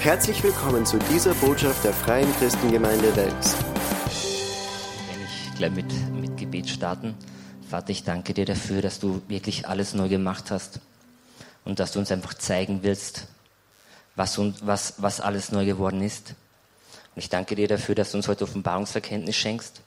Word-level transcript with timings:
Herzlich 0.00 0.42
willkommen 0.42 0.86
zu 0.86 0.98
dieser 0.98 1.34
Botschaft 1.34 1.84
der 1.84 1.92
Freien 1.92 2.34
Christengemeinde 2.38 3.14
Wels. 3.16 3.54
Wenn 5.10 5.22
ich 5.22 5.54
gleich 5.58 5.72
mit, 5.72 5.92
mit 6.18 6.38
Gebet 6.38 6.70
starten. 6.70 7.14
Vater, 7.68 7.90
ich 7.90 8.02
danke 8.02 8.32
dir 8.32 8.46
dafür, 8.46 8.80
dass 8.80 8.98
du 8.98 9.20
wirklich 9.28 9.68
alles 9.68 9.92
neu 9.92 10.08
gemacht 10.08 10.50
hast 10.50 10.80
und 11.66 11.80
dass 11.80 11.92
du 11.92 11.98
uns 11.98 12.10
einfach 12.10 12.32
zeigen 12.32 12.82
willst, 12.82 13.26
was, 14.16 14.40
was, 14.62 14.94
was 14.96 15.20
alles 15.20 15.52
neu 15.52 15.66
geworden 15.66 16.00
ist. 16.00 16.30
Und 17.14 17.18
ich 17.22 17.28
danke 17.28 17.54
dir 17.54 17.68
dafür, 17.68 17.94
dass 17.94 18.12
du 18.12 18.16
uns 18.16 18.26
heute 18.26 18.44
Offenbarungserkenntnis 18.44 19.36
schenkst, 19.36 19.82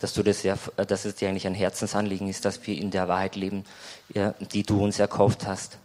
dass, 0.00 0.12
du 0.12 0.24
das 0.24 0.42
ja, 0.42 0.58
dass 0.76 1.04
es 1.04 1.14
dir 1.14 1.28
eigentlich 1.28 1.46
ein 1.46 1.54
Herzensanliegen 1.54 2.28
ist, 2.28 2.44
dass 2.44 2.66
wir 2.66 2.76
in 2.76 2.90
der 2.90 3.06
Wahrheit 3.06 3.36
leben, 3.36 3.62
die 4.08 4.64
du 4.64 4.82
uns 4.82 4.98
erkauft 4.98 5.46
hast. 5.46 5.78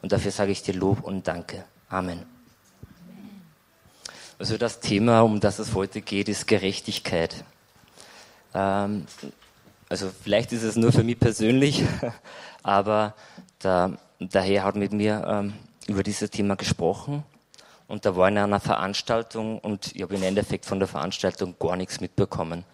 Und 0.00 0.12
dafür 0.12 0.30
sage 0.30 0.50
ich 0.50 0.62
dir 0.62 0.72
Lob 0.72 1.04
und 1.04 1.28
Danke. 1.28 1.66
Amen. 1.90 2.37
Also 4.38 4.56
das 4.56 4.78
Thema, 4.78 5.22
um 5.22 5.40
das 5.40 5.58
es 5.58 5.74
heute 5.74 6.00
geht, 6.00 6.28
ist 6.28 6.46
Gerechtigkeit. 6.46 7.44
Ähm, 8.54 9.04
also 9.88 10.10
vielleicht 10.22 10.52
ist 10.52 10.62
es 10.62 10.76
nur 10.76 10.92
für 10.92 11.02
mich 11.02 11.18
persönlich, 11.18 11.82
aber 12.62 13.14
der, 13.64 13.98
der 14.20 14.42
Herr 14.42 14.62
hat 14.62 14.76
mit 14.76 14.92
mir 14.92 15.24
ähm, 15.26 15.54
über 15.88 16.04
dieses 16.04 16.30
Thema 16.30 16.54
gesprochen 16.54 17.24
und 17.88 18.06
da 18.06 18.14
war 18.14 18.28
in 18.28 18.38
einer 18.38 18.60
Veranstaltung 18.60 19.58
und 19.58 19.96
ich 19.96 20.02
habe 20.02 20.14
im 20.14 20.22
Endeffekt 20.22 20.66
von 20.66 20.78
der 20.78 20.86
Veranstaltung 20.86 21.56
gar 21.58 21.74
nichts 21.74 22.00
mitbekommen, 22.00 22.64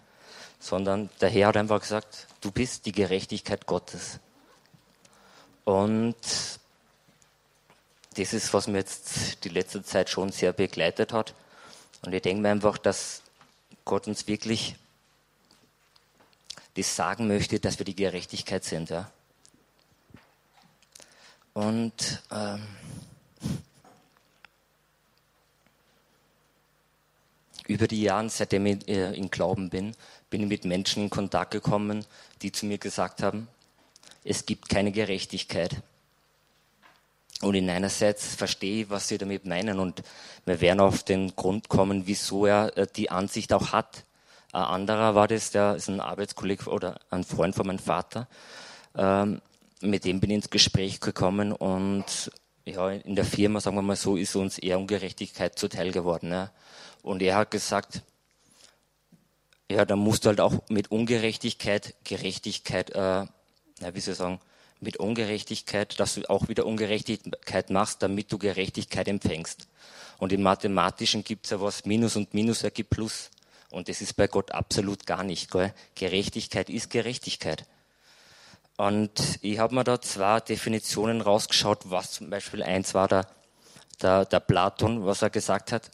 sondern 0.59 1.09
der 1.19 1.29
Herr 1.29 1.47
hat 1.47 1.57
einfach 1.57 1.79
gesagt, 1.79 2.27
du 2.41 2.51
bist 2.51 2.85
die 2.85 2.91
Gerechtigkeit 2.91 3.65
Gottes. 3.65 4.19
Und 5.63 6.15
das 8.17 8.33
ist, 8.33 8.53
was 8.53 8.67
mir 8.67 8.77
jetzt 8.77 9.43
die 9.43 9.49
letzte 9.49 9.83
Zeit 9.83 10.11
schon 10.11 10.31
sehr 10.31 10.53
begleitet 10.53 11.11
hat. 11.11 11.33
Und 12.05 12.13
ich 12.13 12.21
denke 12.21 12.41
mir 12.41 12.49
einfach, 12.49 12.77
dass 12.77 13.21
Gott 13.83 14.07
uns 14.07 14.27
wirklich 14.27 14.75
das 16.75 16.95
sagen 16.95 17.27
möchte, 17.27 17.59
dass 17.59 17.79
wir 17.79 17.85
die 17.85 17.95
Gerechtigkeit 17.95 18.63
sind. 18.63 18.89
Ja? 18.89 19.09
Und 21.53 22.21
ähm, 22.31 22.67
über 27.67 27.87
die 27.87 28.01
Jahre, 28.01 28.29
seitdem 28.29 28.65
ich 28.65 28.87
äh, 28.87 29.13
in 29.13 29.31
Glauben 29.31 29.69
bin, 29.69 29.95
bin 30.29 30.41
ich 30.41 30.47
mit 30.47 30.65
Menschen 30.65 31.03
in 31.03 31.09
Kontakt 31.09 31.51
gekommen, 31.51 32.05
die 32.41 32.51
zu 32.51 32.65
mir 32.65 32.77
gesagt 32.77 33.23
haben, 33.23 33.47
es 34.23 34.45
gibt 34.45 34.69
keine 34.69 34.91
Gerechtigkeit. 34.91 35.81
Und 37.41 37.55
in 37.55 37.69
einerseits 37.69 38.35
verstehe 38.35 38.83
ich, 38.83 38.89
was 38.89 39.07
sie 39.07 39.17
damit 39.17 39.45
meinen 39.45 39.79
und 39.79 40.03
wir 40.45 40.61
werden 40.61 40.79
auf 40.79 41.03
den 41.03 41.35
Grund 41.35 41.67
kommen, 41.67 42.07
wieso 42.07 42.45
er 42.45 42.77
äh, 42.77 42.87
die 42.95 43.11
Ansicht 43.11 43.51
auch 43.51 43.71
hat. 43.71 44.05
Ein 44.53 44.63
anderer 44.63 45.15
war 45.15 45.27
das, 45.27 45.51
der 45.51 45.75
ist 45.75 45.89
ein 45.89 45.99
Arbeitskollege 45.99 46.69
oder 46.69 46.99
ein 47.09 47.25
Freund 47.25 47.55
von 47.55 47.67
meinem 47.67 47.79
Vater. 47.79 48.27
Ähm, 48.95 49.41
mit 49.81 50.05
dem 50.05 50.21
bin 50.21 50.29
ich 50.29 50.35
ins 50.35 50.49
Gespräch 50.49 51.01
gekommen 51.01 51.51
und 51.51 52.31
ja, 52.63 52.89
in 52.89 53.15
der 53.15 53.25
Firma, 53.25 53.59
sagen 53.59 53.75
wir 53.75 53.81
mal 53.81 53.95
so, 53.95 54.15
ist 54.15 54.35
uns 54.35 54.57
eher 54.57 54.79
Ungerechtigkeit 54.79 55.59
zuteil 55.59 55.91
geworden. 55.91 56.31
Ja. 56.31 56.51
Und 57.03 57.21
er 57.21 57.35
hat 57.35 57.51
gesagt, 57.51 58.01
ja, 59.69 59.85
da 59.85 59.95
musst 59.95 60.25
du 60.25 60.29
halt 60.29 60.39
auch 60.39 60.53
mit 60.69 60.89
Ungerechtigkeit, 60.89 61.95
Gerechtigkeit, 62.03 62.91
äh, 62.91 62.99
ja, 62.99 63.27
wie 63.93 63.99
soll 63.99 64.13
ich 64.13 64.17
sagen, 64.17 64.39
mit 64.85 64.97
Ungerechtigkeit, 64.97 65.99
dass 65.99 66.15
du 66.15 66.29
auch 66.29 66.47
wieder 66.47 66.65
Ungerechtigkeit 66.65 67.69
machst, 67.69 68.01
damit 68.01 68.31
du 68.31 68.37
Gerechtigkeit 68.37 69.07
empfängst. 69.09 69.67
Und 70.17 70.31
im 70.31 70.43
Mathematischen 70.43 71.25
gibt 71.25 71.45
es 71.45 71.51
ja 71.51 71.59
was, 71.59 71.83
Minus 71.85 72.15
und 72.15 72.33
Minus 72.33 72.63
ergibt 72.63 72.91
Plus. 72.91 73.31
Und 73.71 73.89
das 73.89 73.99
ist 73.99 74.13
bei 74.13 74.27
Gott 74.27 74.51
absolut 74.51 75.05
gar 75.05 75.23
nicht. 75.23 75.51
Gell? 75.51 75.73
Gerechtigkeit 75.95 76.69
ist 76.69 76.89
Gerechtigkeit. 76.89 77.65
Und 78.77 79.39
ich 79.41 79.59
habe 79.59 79.75
mir 79.75 79.83
da 79.83 79.99
zwei 79.99 80.39
Definitionen 80.39 81.21
rausgeschaut, 81.21 81.89
was 81.89 82.11
zum 82.11 82.29
Beispiel 82.29 82.63
eins 82.63 82.93
war 82.93 83.07
der, 83.07 83.27
der, 84.01 84.25
der 84.25 84.39
Platon, 84.39 85.05
was 85.05 85.21
er 85.21 85.29
gesagt 85.29 85.71
hat. 85.71 85.91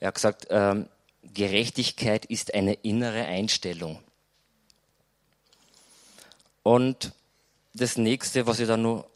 Er 0.00 0.08
hat 0.08 0.14
gesagt, 0.16 0.46
ähm, 0.50 0.88
Gerechtigkeit 1.22 2.26
ist 2.26 2.54
eine 2.54 2.74
innere 2.74 3.24
Einstellung. 3.24 4.00
Und 6.62 7.12
das 7.74 7.98
nächste, 7.98 8.46
was 8.46 8.60
ich 8.60 8.68
da 8.68 8.76
nur 8.76 9.10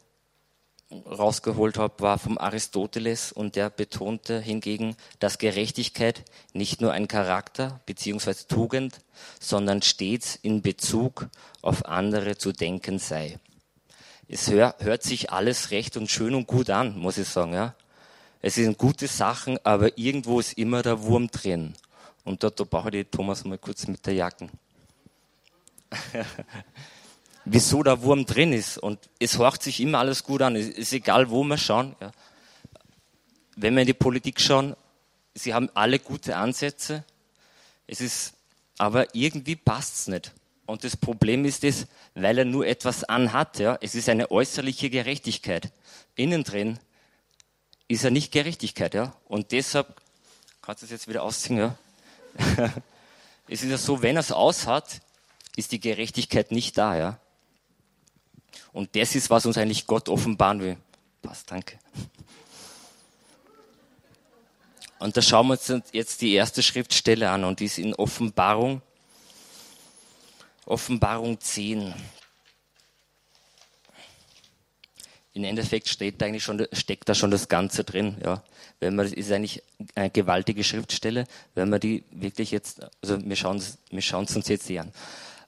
rausgeholt 0.91 1.77
habe, 1.77 2.01
war 2.01 2.17
vom 2.17 2.37
Aristoteles 2.37 3.31
und 3.31 3.55
der 3.55 3.69
betonte 3.69 4.39
hingegen, 4.39 4.95
dass 5.19 5.37
Gerechtigkeit 5.37 6.23
nicht 6.53 6.81
nur 6.81 6.91
ein 6.91 7.07
Charakter 7.07 7.79
bzw. 7.85 8.33
Tugend, 8.47 9.01
sondern 9.39 9.81
stets 9.81 10.35
in 10.35 10.61
Bezug 10.61 11.29
auf 11.61 11.85
andere 11.85 12.37
zu 12.37 12.51
denken 12.51 12.99
sei. 12.99 13.39
Es 14.27 14.49
hör, 14.49 14.75
hört 14.79 15.03
sich 15.03 15.31
alles 15.31 15.71
recht 15.71 15.95
und 15.95 16.09
schön 16.09 16.35
und 16.35 16.47
gut 16.47 16.69
an, 16.69 16.97
muss 16.97 17.17
ich 17.17 17.27
sagen. 17.27 17.53
Ja. 17.53 17.75
Es 18.41 18.55
sind 18.55 18.77
gute 18.77 19.07
Sachen, 19.07 19.57
aber 19.63 19.97
irgendwo 19.97 20.39
ist 20.39 20.53
immer 20.53 20.81
der 20.81 21.01
Wurm 21.03 21.29
drin. 21.29 21.73
Und 22.23 22.43
da, 22.43 22.49
da 22.49 22.63
brauche 22.63 22.95
ich 22.95 23.07
Thomas 23.09 23.43
mal 23.43 23.57
kurz 23.57 23.87
mit 23.87 24.05
der 24.05 24.13
Jacken. 24.13 24.49
wieso 27.45 27.83
der 27.83 28.01
Wurm 28.01 28.25
drin 28.25 28.53
ist. 28.53 28.77
Und 28.77 28.99
es 29.19 29.37
horcht 29.37 29.63
sich 29.63 29.79
immer 29.79 29.99
alles 29.99 30.23
gut 30.23 30.41
an. 30.41 30.55
Es 30.55 30.67
ist 30.67 30.93
egal, 30.93 31.29
wo 31.29 31.43
wir 31.43 31.57
schauen. 31.57 31.95
Ja. 31.99 32.11
Wenn 33.55 33.73
wir 33.75 33.81
in 33.81 33.87
die 33.87 33.93
Politik 33.93 34.39
schauen, 34.39 34.75
sie 35.33 35.53
haben 35.53 35.69
alle 35.73 35.99
gute 35.99 36.35
Ansätze. 36.35 37.03
Es 37.87 38.01
ist, 38.01 38.33
aber 38.77 39.13
irgendwie 39.15 39.55
passt 39.55 39.95
es 39.95 40.07
nicht. 40.07 40.33
Und 40.65 40.83
das 40.83 40.95
Problem 40.95 41.45
ist 41.45 41.63
es, 41.63 41.87
weil 42.13 42.37
er 42.37 42.45
nur 42.45 42.67
etwas 42.67 43.03
anhat. 43.03 43.59
Ja. 43.59 43.77
Es 43.81 43.95
ist 43.95 44.09
eine 44.09 44.31
äußerliche 44.31 44.89
Gerechtigkeit. 44.89 45.71
Innen 46.15 46.43
drin 46.43 46.79
ist 47.87 48.03
er 48.03 48.11
nicht 48.11 48.31
Gerechtigkeit. 48.31 48.93
Ja. 48.93 49.15
Und 49.25 49.51
deshalb, 49.51 49.99
kannst 50.61 50.83
du 50.83 50.85
es 50.85 50.91
jetzt 50.91 51.07
wieder 51.07 51.23
ausziehen, 51.23 51.57
ja. 51.57 51.75
es 53.47 53.63
ist 53.63 53.71
ja 53.71 53.77
so, 53.77 54.03
wenn 54.03 54.15
er 54.15 54.21
es 54.21 54.31
aushat, 54.31 55.01
ist 55.55 55.71
die 55.71 55.79
Gerechtigkeit 55.79 56.51
nicht 56.51 56.77
da, 56.77 56.95
ja. 56.95 57.19
Und 58.73 58.95
das 58.95 59.15
ist, 59.15 59.29
was 59.29 59.45
uns 59.45 59.57
eigentlich 59.57 59.87
Gott 59.87 60.09
offenbaren 60.09 60.61
will. 60.61 60.77
Passt, 61.21 61.51
danke. 61.51 61.79
Und 64.99 65.15
da 65.15 65.21
schauen 65.21 65.47
wir 65.47 65.53
uns 65.53 65.73
jetzt 65.93 66.21
die 66.21 66.33
erste 66.33 66.61
Schriftstelle 66.61 67.29
an 67.29 67.45
und 67.45 67.61
die 67.61 67.65
ist 67.65 67.77
in 67.77 67.95
Offenbarung, 67.95 68.81
Offenbarung 70.65 71.39
10. 71.39 71.93
Im 75.33 75.43
Endeffekt 75.45 75.87
steht 75.87 76.21
da 76.21 76.25
eigentlich 76.25 76.43
schon, 76.43 76.67
steckt 76.73 77.07
da 77.07 77.15
schon 77.15 77.31
das 77.31 77.47
Ganze 77.47 77.85
drin. 77.85 78.17
Ja. 78.23 78.43
Wenn 78.81 78.95
man, 78.95 79.05
das 79.05 79.13
ist 79.13 79.31
eigentlich 79.31 79.63
eine 79.95 80.09
gewaltige 80.09 80.65
Schriftstelle, 80.65 81.25
wenn 81.55 81.69
man 81.69 81.79
die 81.79 82.03
wirklich 82.11 82.51
jetzt, 82.51 82.81
also 83.01 83.23
wir 83.23 83.35
schauen, 83.37 83.63
wir 83.89 84.01
schauen 84.01 84.25
es 84.25 84.35
uns 84.35 84.49
jetzt 84.49 84.67
hier 84.67 84.81
an. 84.81 84.91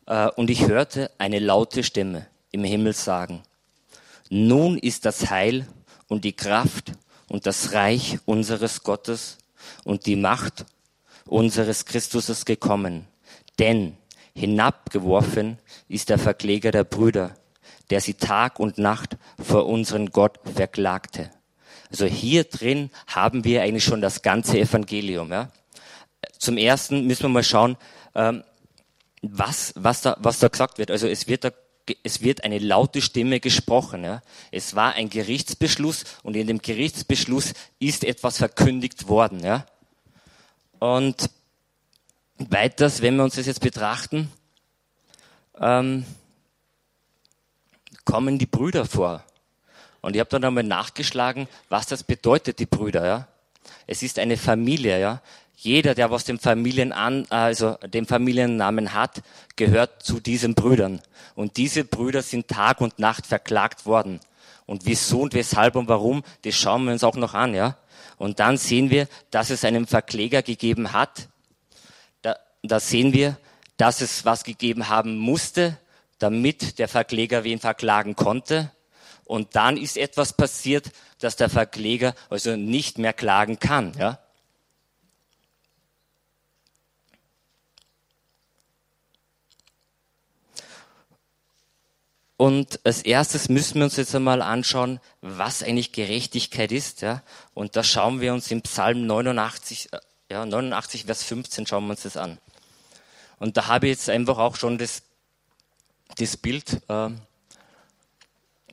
Äh, 0.05 0.31
und 0.31 0.49
ich 0.49 0.67
hörte 0.67 1.11
eine 1.17 1.39
laute 1.39 1.83
Stimme 1.83 2.27
im 2.51 2.63
Himmel 2.63 2.93
sagen, 2.93 3.43
nun 4.29 4.77
ist 4.77 5.05
das 5.05 5.29
Heil 5.29 5.67
und 6.07 6.23
die 6.23 6.33
Kraft 6.33 6.93
und 7.27 7.45
das 7.45 7.73
Reich 7.73 8.19
unseres 8.25 8.83
Gottes 8.83 9.37
und 9.83 10.05
die 10.05 10.15
Macht 10.15 10.65
unseres 11.25 11.85
Christuses 11.85 12.45
gekommen. 12.45 13.07
Denn 13.59 13.97
hinabgeworfen 14.33 15.57
ist 15.87 16.09
der 16.09 16.17
Verkläger 16.17 16.71
der 16.71 16.83
Brüder, 16.83 17.35
der 17.89 18.01
sie 18.01 18.13
Tag 18.13 18.59
und 18.59 18.77
Nacht 18.77 19.17
vor 19.41 19.65
unseren 19.65 20.11
Gott 20.11 20.39
verklagte. 20.55 21.31
Also 21.89 22.05
hier 22.05 22.45
drin 22.45 22.89
haben 23.07 23.43
wir 23.43 23.61
eigentlich 23.61 23.83
schon 23.83 24.01
das 24.01 24.21
ganze 24.21 24.59
Evangelium. 24.59 25.31
Ja? 25.31 25.51
Zum 26.37 26.57
ersten 26.57 27.05
müssen 27.05 27.23
wir 27.23 27.29
mal 27.29 27.43
schauen, 27.43 27.77
ähm, 28.15 28.43
was, 29.21 29.73
was, 29.75 30.01
da, 30.01 30.17
was 30.19 30.39
da 30.39 30.47
gesagt 30.47 30.77
wird. 30.77 30.89
Also 30.89 31.07
es 31.07 31.27
wird 31.27 31.43
da 31.43 31.51
es 32.03 32.21
wird 32.21 32.43
eine 32.43 32.59
laute 32.59 33.01
Stimme 33.01 33.39
gesprochen. 33.39 34.03
Ja. 34.03 34.21
Es 34.51 34.75
war 34.75 34.93
ein 34.93 35.09
Gerichtsbeschluss 35.09 36.03
und 36.23 36.35
in 36.35 36.47
dem 36.47 36.61
Gerichtsbeschluss 36.61 37.53
ist 37.79 38.03
etwas 38.03 38.37
verkündigt 38.37 39.07
worden. 39.07 39.43
Ja. 39.43 39.65
Und 40.79 41.29
weiters, 42.37 43.01
wenn 43.01 43.15
wir 43.15 43.23
uns 43.23 43.35
das 43.35 43.45
jetzt 43.45 43.61
betrachten, 43.61 44.31
ähm, 45.59 46.05
kommen 48.05 48.39
die 48.39 48.45
Brüder 48.45 48.85
vor. 48.85 49.23
Und 50.01 50.15
ich 50.15 50.19
habe 50.19 50.29
dann 50.29 50.43
einmal 50.43 50.63
nachgeschlagen, 50.63 51.47
was 51.69 51.85
das 51.85 52.03
bedeutet, 52.03 52.59
die 52.59 52.65
Brüder. 52.65 53.05
Ja. 53.05 53.27
Es 53.85 54.01
ist 54.01 54.17
eine 54.19 54.37
Familie. 54.37 54.99
Ja. 54.99 55.21
Jeder, 55.63 55.93
der 55.93 56.09
was 56.09 56.23
dem 56.23 56.39
Familienan, 56.39 57.27
also 57.29 57.75
dem 57.85 58.07
Familiennamen 58.07 58.95
hat, 58.95 59.21
gehört 59.55 60.01
zu 60.01 60.19
diesen 60.19 60.55
Brüdern. 60.55 61.03
Und 61.35 61.57
diese 61.57 61.83
Brüder 61.83 62.23
sind 62.23 62.47
Tag 62.47 62.81
und 62.81 62.97
Nacht 62.97 63.27
verklagt 63.27 63.85
worden. 63.85 64.21
Und 64.65 64.87
wieso 64.87 65.21
und 65.21 65.35
weshalb 65.35 65.75
und 65.75 65.87
warum, 65.87 66.23
das 66.41 66.55
schauen 66.55 66.85
wir 66.85 66.93
uns 66.93 67.03
auch 67.03 67.15
noch 67.15 67.35
an, 67.35 67.53
ja. 67.53 67.77
Und 68.17 68.39
dann 68.39 68.57
sehen 68.57 68.89
wir, 68.89 69.07
dass 69.29 69.51
es 69.51 69.63
einen 69.63 69.85
Verkläger 69.85 70.41
gegeben 70.41 70.93
hat. 70.93 71.29
Da, 72.23 72.37
da 72.63 72.79
sehen 72.79 73.13
wir, 73.13 73.37
dass 73.77 74.01
es 74.01 74.25
was 74.25 74.43
gegeben 74.43 74.89
haben 74.89 75.15
musste, 75.15 75.77
damit 76.17 76.79
der 76.79 76.87
Verkläger 76.87 77.43
wen 77.43 77.59
verklagen 77.59 78.15
konnte. 78.15 78.71
Und 79.25 79.55
dann 79.55 79.77
ist 79.77 79.95
etwas 79.95 80.33
passiert, 80.33 80.89
dass 81.19 81.35
der 81.35 81.49
Verkläger 81.49 82.15
also 82.31 82.55
nicht 82.55 82.97
mehr 82.97 83.13
klagen 83.13 83.59
kann, 83.59 83.93
ja. 83.99 84.17
Und 92.41 92.79
als 92.83 93.03
erstes 93.03 93.49
müssen 93.49 93.75
wir 93.75 93.83
uns 93.83 93.97
jetzt 93.97 94.15
einmal 94.15 94.41
anschauen, 94.41 94.99
was 95.21 95.61
eigentlich 95.61 95.91
Gerechtigkeit 95.91 96.71
ist. 96.71 97.01
Ja? 97.01 97.21
Und 97.53 97.75
da 97.75 97.83
schauen 97.83 98.19
wir 98.19 98.33
uns 98.33 98.49
im 98.49 98.63
Psalm 98.63 99.05
89, 99.05 99.89
äh, 99.93 99.99
ja, 100.31 100.43
89, 100.43 101.05
Vers 101.05 101.21
15 101.21 101.67
schauen 101.67 101.85
wir 101.85 101.91
uns 101.91 102.01
das 102.01 102.17
an. 102.17 102.39
Und 103.37 103.57
da 103.57 103.67
habe 103.67 103.85
ich 103.85 103.91
jetzt 103.91 104.09
einfach 104.09 104.39
auch 104.39 104.55
schon 104.55 104.79
das, 104.79 105.03
das 106.17 106.35
Bild, 106.35 106.81
äh, 106.87 107.11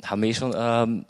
haben 0.03 0.23
wir 0.23 0.31
eh 0.31 0.32
schon, 0.32 0.55
äh, 0.55 1.05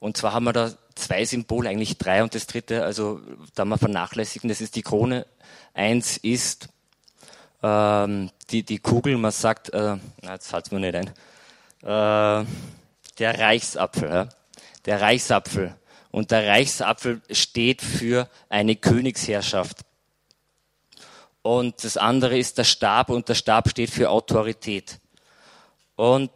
und 0.00 0.16
zwar 0.16 0.32
haben 0.32 0.44
wir 0.44 0.54
da 0.54 0.72
zwei 0.94 1.26
Symbole, 1.26 1.68
eigentlich 1.68 1.98
drei 1.98 2.22
und 2.22 2.34
das 2.34 2.46
dritte, 2.46 2.84
also 2.84 3.20
da 3.54 3.66
wir 3.66 3.76
vernachlässigen, 3.76 4.48
das 4.48 4.62
ist 4.62 4.76
die 4.76 4.82
Krone. 4.82 5.26
Eins 5.74 6.16
ist 6.16 6.70
ähm, 7.62 8.30
die, 8.48 8.62
die 8.62 8.78
Kugel, 8.78 9.18
man 9.18 9.30
sagt, 9.30 9.68
äh, 9.74 9.98
na, 10.22 10.32
jetzt 10.32 10.48
fällt 10.48 10.64
es 10.64 10.72
mir 10.72 10.80
nicht 10.80 10.94
ein, 10.94 11.10
äh, 11.84 12.44
der 13.18 13.38
Reichsapfel. 13.38 14.08
Ja? 14.08 14.28
Der 14.86 15.00
Reichsapfel. 15.00 15.76
Und 16.10 16.30
der 16.30 16.46
Reichsapfel 16.46 17.22
steht 17.30 17.82
für 17.82 18.28
eine 18.48 18.76
Königsherrschaft. 18.76 19.78
Und 21.42 21.84
das 21.84 21.96
andere 21.96 22.38
ist 22.38 22.56
der 22.56 22.64
Stab 22.64 23.10
und 23.10 23.28
der 23.28 23.34
Stab 23.34 23.68
steht 23.68 23.90
für 23.90 24.10
Autorität. 24.10 24.98
Und 25.96 26.30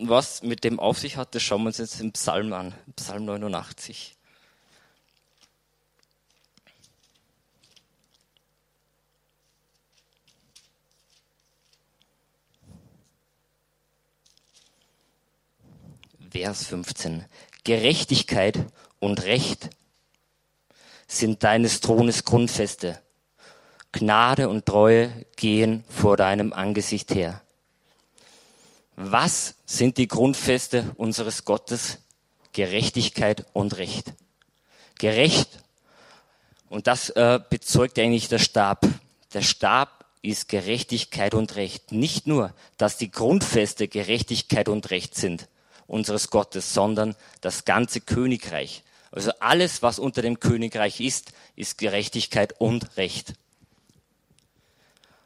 was 0.00 0.42
mit 0.42 0.64
dem 0.64 0.80
auf 0.80 0.98
sich 0.98 1.16
hat, 1.16 1.34
das 1.34 1.42
schauen 1.42 1.62
wir 1.62 1.66
uns 1.68 1.78
jetzt 1.78 2.00
im 2.00 2.12
Psalm 2.12 2.52
an. 2.52 2.74
Psalm 2.96 3.26
89. 3.26 4.16
Vers 16.30 16.64
15. 16.66 17.24
Gerechtigkeit 17.64 18.58
und 19.00 19.24
Recht 19.24 19.70
sind 21.08 21.42
deines 21.42 21.80
Thrones 21.80 22.24
Grundfeste. 22.24 23.00
Gnade 23.92 24.48
und 24.48 24.64
Treue 24.64 25.10
gehen 25.34 25.82
vor 25.88 26.16
deinem 26.16 26.52
Angesicht 26.52 27.12
her. 27.14 27.42
Was 28.94 29.54
sind 29.66 29.96
die 29.96 30.06
Grundfeste 30.06 30.92
unseres 30.96 31.44
Gottes? 31.44 31.98
Gerechtigkeit 32.52 33.46
und 33.52 33.76
Recht. 33.78 34.12
Gerecht. 34.98 35.58
Und 36.68 36.86
das 36.86 37.10
äh, 37.10 37.40
bezeugt 37.50 37.98
eigentlich 37.98 38.28
der 38.28 38.38
Stab. 38.38 38.86
Der 39.32 39.42
Stab 39.42 40.04
ist 40.22 40.48
Gerechtigkeit 40.48 41.34
und 41.34 41.56
Recht. 41.56 41.90
Nicht 41.90 42.26
nur, 42.26 42.54
dass 42.76 42.98
die 42.98 43.10
Grundfeste 43.10 43.88
Gerechtigkeit 43.88 44.68
und 44.68 44.90
Recht 44.90 45.16
sind, 45.16 45.48
unseres 45.90 46.30
Gottes, 46.30 46.72
sondern 46.72 47.16
das 47.40 47.64
ganze 47.64 48.00
Königreich. 48.00 48.82
Also 49.10 49.32
alles, 49.40 49.82
was 49.82 49.98
unter 49.98 50.22
dem 50.22 50.38
Königreich 50.38 51.00
ist, 51.00 51.32
ist 51.56 51.78
Gerechtigkeit 51.78 52.54
und 52.60 52.96
Recht. 52.96 53.34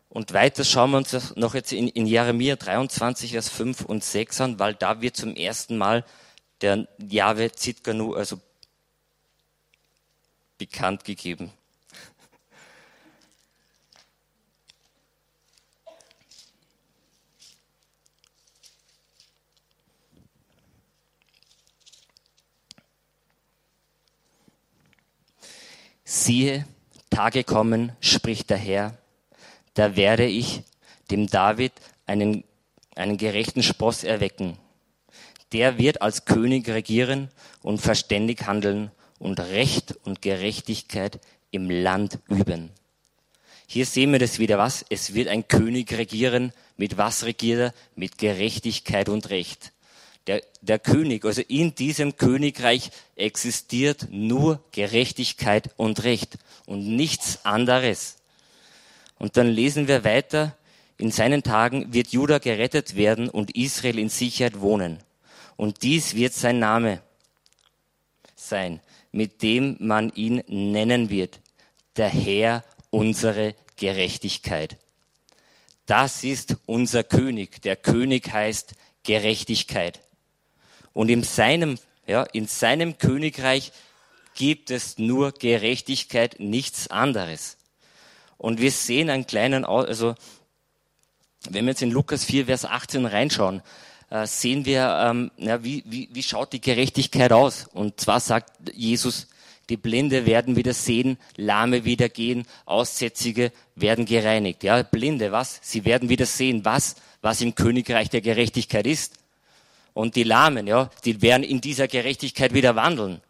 Und 0.08 0.32
weiter 0.32 0.64
schauen 0.64 0.92
wir 0.92 0.98
uns 0.98 1.36
noch 1.36 1.54
jetzt 1.54 1.72
in, 1.72 1.88
in 1.88 2.06
Jeremia 2.06 2.56
23, 2.56 3.32
Vers 3.32 3.48
5 3.48 3.84
und 3.84 4.02
6 4.02 4.40
an, 4.40 4.58
weil 4.58 4.74
da 4.74 5.00
wird 5.00 5.16
zum 5.16 5.34
ersten 5.34 5.76
Mal 5.76 6.04
der 6.60 6.88
Jahwe 6.98 7.52
Zitkanu, 7.52 8.14
also 8.14 8.40
bekannt 10.56 11.04
gegeben. 11.04 11.52
Siehe, 26.24 26.64
Tage 27.10 27.44
kommen, 27.44 27.92
spricht 28.00 28.48
der 28.48 28.56
Herr, 28.56 28.96
da 29.74 29.94
werde 29.94 30.24
ich 30.24 30.62
dem 31.10 31.26
David 31.26 31.72
einen, 32.06 32.44
einen 32.96 33.18
gerechten 33.18 33.62
Spross 33.62 34.04
erwecken. 34.04 34.56
Der 35.52 35.76
wird 35.76 36.00
als 36.00 36.24
König 36.24 36.66
regieren 36.70 37.28
und 37.60 37.82
verständig 37.82 38.46
handeln 38.46 38.90
und 39.18 39.38
Recht 39.38 39.96
und 40.04 40.22
Gerechtigkeit 40.22 41.20
im 41.50 41.68
Land 41.68 42.18
üben. 42.30 42.70
Hier 43.66 43.84
sehen 43.84 44.10
wir 44.10 44.18
das 44.18 44.38
wieder 44.38 44.56
was. 44.56 44.82
Es 44.88 45.12
wird 45.12 45.28
ein 45.28 45.46
König 45.46 45.92
regieren. 45.92 46.54
Mit 46.78 46.96
was 46.96 47.26
regiert 47.26 47.60
er? 47.60 47.74
Mit 47.96 48.16
Gerechtigkeit 48.16 49.10
und 49.10 49.28
Recht 49.28 49.73
der, 50.26 50.42
der 50.62 50.78
König, 50.78 51.24
also 51.24 51.42
in 51.42 51.74
diesem 51.74 52.16
Königreich 52.16 52.90
existiert 53.16 54.08
nur 54.10 54.62
Gerechtigkeit 54.72 55.70
und 55.76 56.02
Recht 56.04 56.38
und 56.66 56.96
nichts 56.96 57.44
anderes. 57.44 58.16
Und 59.18 59.36
dann 59.36 59.48
lesen 59.48 59.86
wir 59.86 60.04
weiter, 60.04 60.56
in 60.96 61.10
seinen 61.10 61.42
Tagen 61.42 61.92
wird 61.92 62.08
Juda 62.08 62.38
gerettet 62.38 62.96
werden 62.96 63.28
und 63.28 63.56
Israel 63.56 63.98
in 63.98 64.08
Sicherheit 64.08 64.60
wohnen. 64.60 64.98
Und 65.56 65.82
dies 65.82 66.14
wird 66.14 66.32
sein 66.32 66.58
Name 66.58 67.02
sein, 68.34 68.80
mit 69.12 69.42
dem 69.42 69.76
man 69.80 70.12
ihn 70.14 70.42
nennen 70.46 71.10
wird. 71.10 71.40
Der 71.96 72.08
Herr 72.08 72.64
unsere 72.90 73.54
Gerechtigkeit. 73.76 74.76
Das 75.86 76.24
ist 76.24 76.56
unser 76.66 77.04
König. 77.04 77.60
Der 77.62 77.76
König 77.76 78.32
heißt 78.32 78.74
Gerechtigkeit. 79.02 80.00
Und 80.94 81.10
in 81.10 81.22
seinem, 81.22 81.78
ja, 82.06 82.22
in 82.22 82.46
seinem 82.46 82.96
Königreich 82.96 83.72
gibt 84.34 84.70
es 84.70 84.96
nur 84.96 85.32
Gerechtigkeit, 85.32 86.36
nichts 86.38 86.88
anderes. 86.88 87.58
Und 88.38 88.60
wir 88.60 88.70
sehen 88.70 89.10
einen 89.10 89.26
kleinen, 89.26 89.64
also 89.64 90.14
wenn 91.50 91.66
wir 91.66 91.72
jetzt 91.72 91.82
in 91.82 91.90
Lukas 91.90 92.24
4, 92.24 92.46
Vers 92.46 92.64
18 92.64 93.06
reinschauen, 93.06 93.62
äh, 94.10 94.26
sehen 94.26 94.64
wir, 94.64 94.98
ähm, 95.02 95.30
ja, 95.36 95.62
wie, 95.62 95.82
wie, 95.86 96.08
wie 96.12 96.22
schaut 96.22 96.52
die 96.52 96.60
Gerechtigkeit 96.60 97.32
aus? 97.32 97.66
Und 97.72 98.00
zwar 98.00 98.20
sagt 98.20 98.50
Jesus, 98.74 99.28
die 99.70 99.76
Blinde 99.76 100.26
werden 100.26 100.56
wieder 100.56 100.74
sehen, 100.74 101.16
Lahme 101.36 101.84
wieder 101.84 102.08
gehen, 102.08 102.46
Aussätzige 102.66 103.50
werden 103.74 104.04
gereinigt. 104.04 104.62
Ja, 104.62 104.82
Blinde, 104.82 105.32
was? 105.32 105.58
Sie 105.62 105.84
werden 105.84 106.08
wieder 106.08 106.26
sehen, 106.26 106.64
was? 106.64 106.96
Was 107.22 107.40
im 107.40 107.54
Königreich 107.54 108.10
der 108.10 108.20
Gerechtigkeit 108.20 108.86
ist. 108.86 109.14
Und 109.94 110.16
die 110.16 110.24
Lahmen, 110.24 110.66
ja, 110.66 110.90
die 111.04 111.22
werden 111.22 111.44
in 111.44 111.60
dieser 111.60 111.88
Gerechtigkeit 111.88 112.52
wieder 112.52 112.76
wandeln. 112.76 113.20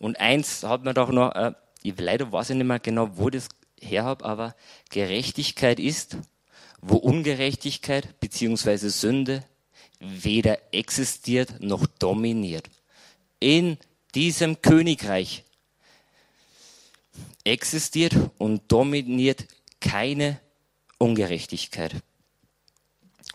Und 0.00 0.18
eins 0.20 0.64
hat 0.64 0.84
man 0.84 0.94
doch 0.94 1.10
noch, 1.10 1.34
äh, 1.34 1.52
ich 1.82 1.98
leider 1.98 2.30
weiß 2.30 2.50
ich 2.50 2.56
nicht 2.56 2.66
mehr 2.66 2.80
genau, 2.80 3.16
wo 3.16 3.30
das 3.30 3.48
her 3.80 4.04
habe, 4.04 4.24
aber 4.24 4.54
Gerechtigkeit 4.90 5.78
ist, 5.78 6.16
wo 6.80 6.96
Ungerechtigkeit 6.96 8.20
beziehungsweise 8.20 8.90
Sünde 8.90 9.44
weder 10.00 10.58
existiert 10.72 11.60
noch 11.60 11.86
dominiert. 11.86 12.68
In 13.40 13.78
diesem 14.14 14.62
Königreich 14.62 15.44
existiert 17.44 18.14
und 18.38 18.70
dominiert 18.70 19.46
keine 19.80 20.40
Ungerechtigkeit. 20.98 21.94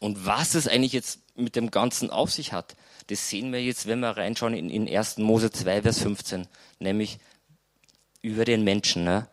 Und 0.04 0.26
was 0.26 0.54
es 0.54 0.68
eigentlich 0.68 0.92
jetzt 0.92 1.22
mit 1.38 1.56
dem 1.56 1.72
Ganzen 1.72 2.10
auf 2.10 2.30
sich 2.30 2.52
hat, 2.52 2.76
das 3.08 3.30
sehen 3.30 3.54
wir 3.54 3.64
jetzt, 3.64 3.88
wenn 3.88 4.02
wir 4.02 4.10
reinschauen 4.18 4.54
in, 4.54 4.70
in 4.70 4.86
1. 4.86 5.20
Mose 5.20 5.50
2, 5.50 5.84
Vers 5.84 6.00
15, 6.00 6.46
nämlich 6.80 7.20
über 8.22 8.44
den 8.44 8.66
Menschen. 8.66 9.06
Ne? 9.06 9.30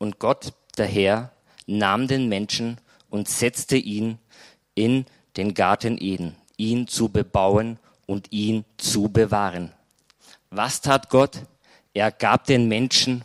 Und 0.00 0.18
Gott, 0.18 0.52
der 0.76 0.86
Herr, 0.86 1.31
nahm 1.66 2.08
den 2.08 2.28
Menschen 2.28 2.78
und 3.10 3.28
setzte 3.28 3.76
ihn 3.76 4.18
in 4.74 5.06
den 5.36 5.54
Garten 5.54 5.98
Eden, 5.98 6.36
ihn 6.56 6.88
zu 6.88 7.08
bebauen 7.08 7.78
und 8.06 8.32
ihn 8.32 8.64
zu 8.76 9.08
bewahren. 9.08 9.72
Was 10.50 10.80
tat 10.80 11.08
Gott? 11.08 11.42
Er 11.94 12.10
gab 12.10 12.46
den 12.46 12.68
Menschen 12.68 13.24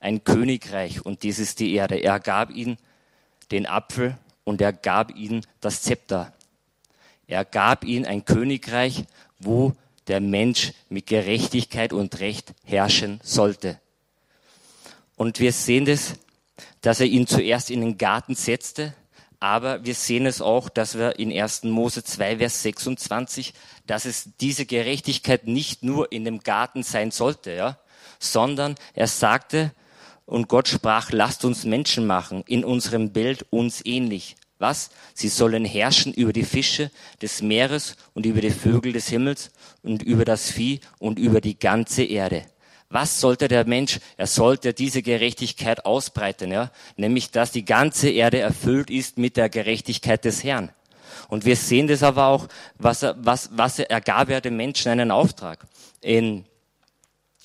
ein 0.00 0.24
Königreich 0.24 1.04
und 1.04 1.22
dies 1.22 1.38
ist 1.38 1.60
die 1.60 1.74
Erde. 1.74 1.96
Er 1.96 2.20
gab 2.20 2.50
ihnen 2.50 2.78
den 3.50 3.66
Apfel 3.66 4.16
und 4.44 4.60
er 4.60 4.72
gab 4.72 5.14
ihnen 5.16 5.44
das 5.60 5.82
Zepter. 5.82 6.32
Er 7.26 7.44
gab 7.44 7.84
ihnen 7.84 8.06
ein 8.06 8.24
Königreich, 8.24 9.04
wo 9.38 9.74
der 10.06 10.20
Mensch 10.20 10.72
mit 10.88 11.06
Gerechtigkeit 11.06 11.92
und 11.92 12.20
Recht 12.20 12.54
herrschen 12.64 13.20
sollte. 13.22 13.78
Und 15.16 15.40
wir 15.40 15.52
sehen 15.52 15.84
das, 15.84 16.14
dass 16.80 17.00
er 17.00 17.06
ihn 17.06 17.26
zuerst 17.26 17.70
in 17.70 17.80
den 17.80 17.98
Garten 17.98 18.34
setzte, 18.34 18.94
aber 19.40 19.84
wir 19.84 19.94
sehen 19.94 20.26
es 20.26 20.40
auch, 20.40 20.68
dass 20.68 20.98
wir 20.98 21.18
in 21.18 21.32
1. 21.32 21.64
Mose 21.64 22.02
2, 22.02 22.38
Vers 22.38 22.62
26, 22.62 23.54
dass 23.86 24.04
es 24.04 24.30
diese 24.40 24.66
Gerechtigkeit 24.66 25.46
nicht 25.46 25.84
nur 25.84 26.10
in 26.10 26.24
dem 26.24 26.40
Garten 26.40 26.82
sein 26.82 27.10
sollte, 27.12 27.52
ja, 27.52 27.78
sondern 28.18 28.74
er 28.94 29.06
sagte, 29.06 29.72
und 30.26 30.48
Gott 30.48 30.68
sprach, 30.68 31.10
lasst 31.12 31.44
uns 31.44 31.64
Menschen 31.64 32.06
machen, 32.06 32.42
in 32.46 32.64
unserem 32.64 33.12
Bild 33.12 33.46
uns 33.50 33.84
ähnlich. 33.86 34.36
Was? 34.58 34.90
Sie 35.14 35.28
sollen 35.28 35.64
herrschen 35.64 36.12
über 36.12 36.32
die 36.32 36.44
Fische 36.44 36.90
des 37.22 37.40
Meeres 37.40 37.96
und 38.12 38.26
über 38.26 38.40
die 38.40 38.50
Vögel 38.50 38.92
des 38.92 39.08
Himmels 39.08 39.52
und 39.82 40.02
über 40.02 40.24
das 40.24 40.50
Vieh 40.50 40.80
und 40.98 41.18
über 41.18 41.40
die 41.40 41.58
ganze 41.58 42.02
Erde. 42.02 42.44
Was 42.90 43.20
sollte 43.20 43.48
der 43.48 43.66
Mensch? 43.66 44.00
Er 44.16 44.26
sollte 44.26 44.72
diese 44.72 45.02
Gerechtigkeit 45.02 45.84
ausbreiten, 45.84 46.50
ja? 46.50 46.70
Nämlich, 46.96 47.30
dass 47.30 47.52
die 47.52 47.64
ganze 47.64 48.08
Erde 48.08 48.38
erfüllt 48.38 48.90
ist 48.90 49.18
mit 49.18 49.36
der 49.36 49.50
Gerechtigkeit 49.50 50.24
des 50.24 50.42
Herrn. 50.42 50.70
Und 51.28 51.44
wir 51.44 51.56
sehen 51.56 51.86
das 51.86 52.02
aber 52.02 52.26
auch, 52.28 52.48
was 52.78 53.02
er, 53.02 53.14
was, 53.18 53.50
was 53.52 53.78
er, 53.78 53.90
er 53.90 54.00
gab 54.00 54.30
ja 54.30 54.40
dem 54.40 54.56
Menschen 54.56 54.90
einen 54.90 55.10
Auftrag. 55.10 55.66
In, 56.00 56.46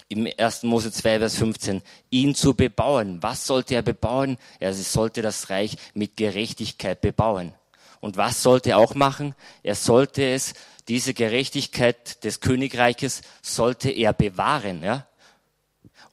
im 0.07 0.29
1. 0.37 0.63
Mose 0.63 0.91
2, 0.93 1.19
Vers 1.19 1.35
15, 1.35 1.81
ihn 2.09 2.35
zu 2.35 2.53
bebauen. 2.53 3.21
Was 3.21 3.45
sollte 3.45 3.75
er 3.75 3.81
bebauen? 3.81 4.37
Er 4.59 4.73
sollte 4.73 5.21
das 5.21 5.49
Reich 5.49 5.75
mit 5.93 6.15
Gerechtigkeit 6.15 7.01
bebauen. 7.01 7.53
Und 7.99 8.15
was 8.15 8.43
sollte 8.43 8.71
er 8.71 8.77
auch 8.77 8.95
machen? 8.95 9.35
Er 9.61 9.75
sollte 9.75 10.23
es, 10.23 10.53
diese 10.87 11.13
Gerechtigkeit 11.13 12.23
des 12.23 12.39
Königreiches 12.39 13.21
sollte 13.41 13.89
er 13.89 14.13
bewahren, 14.13 14.83
ja? 14.83 15.07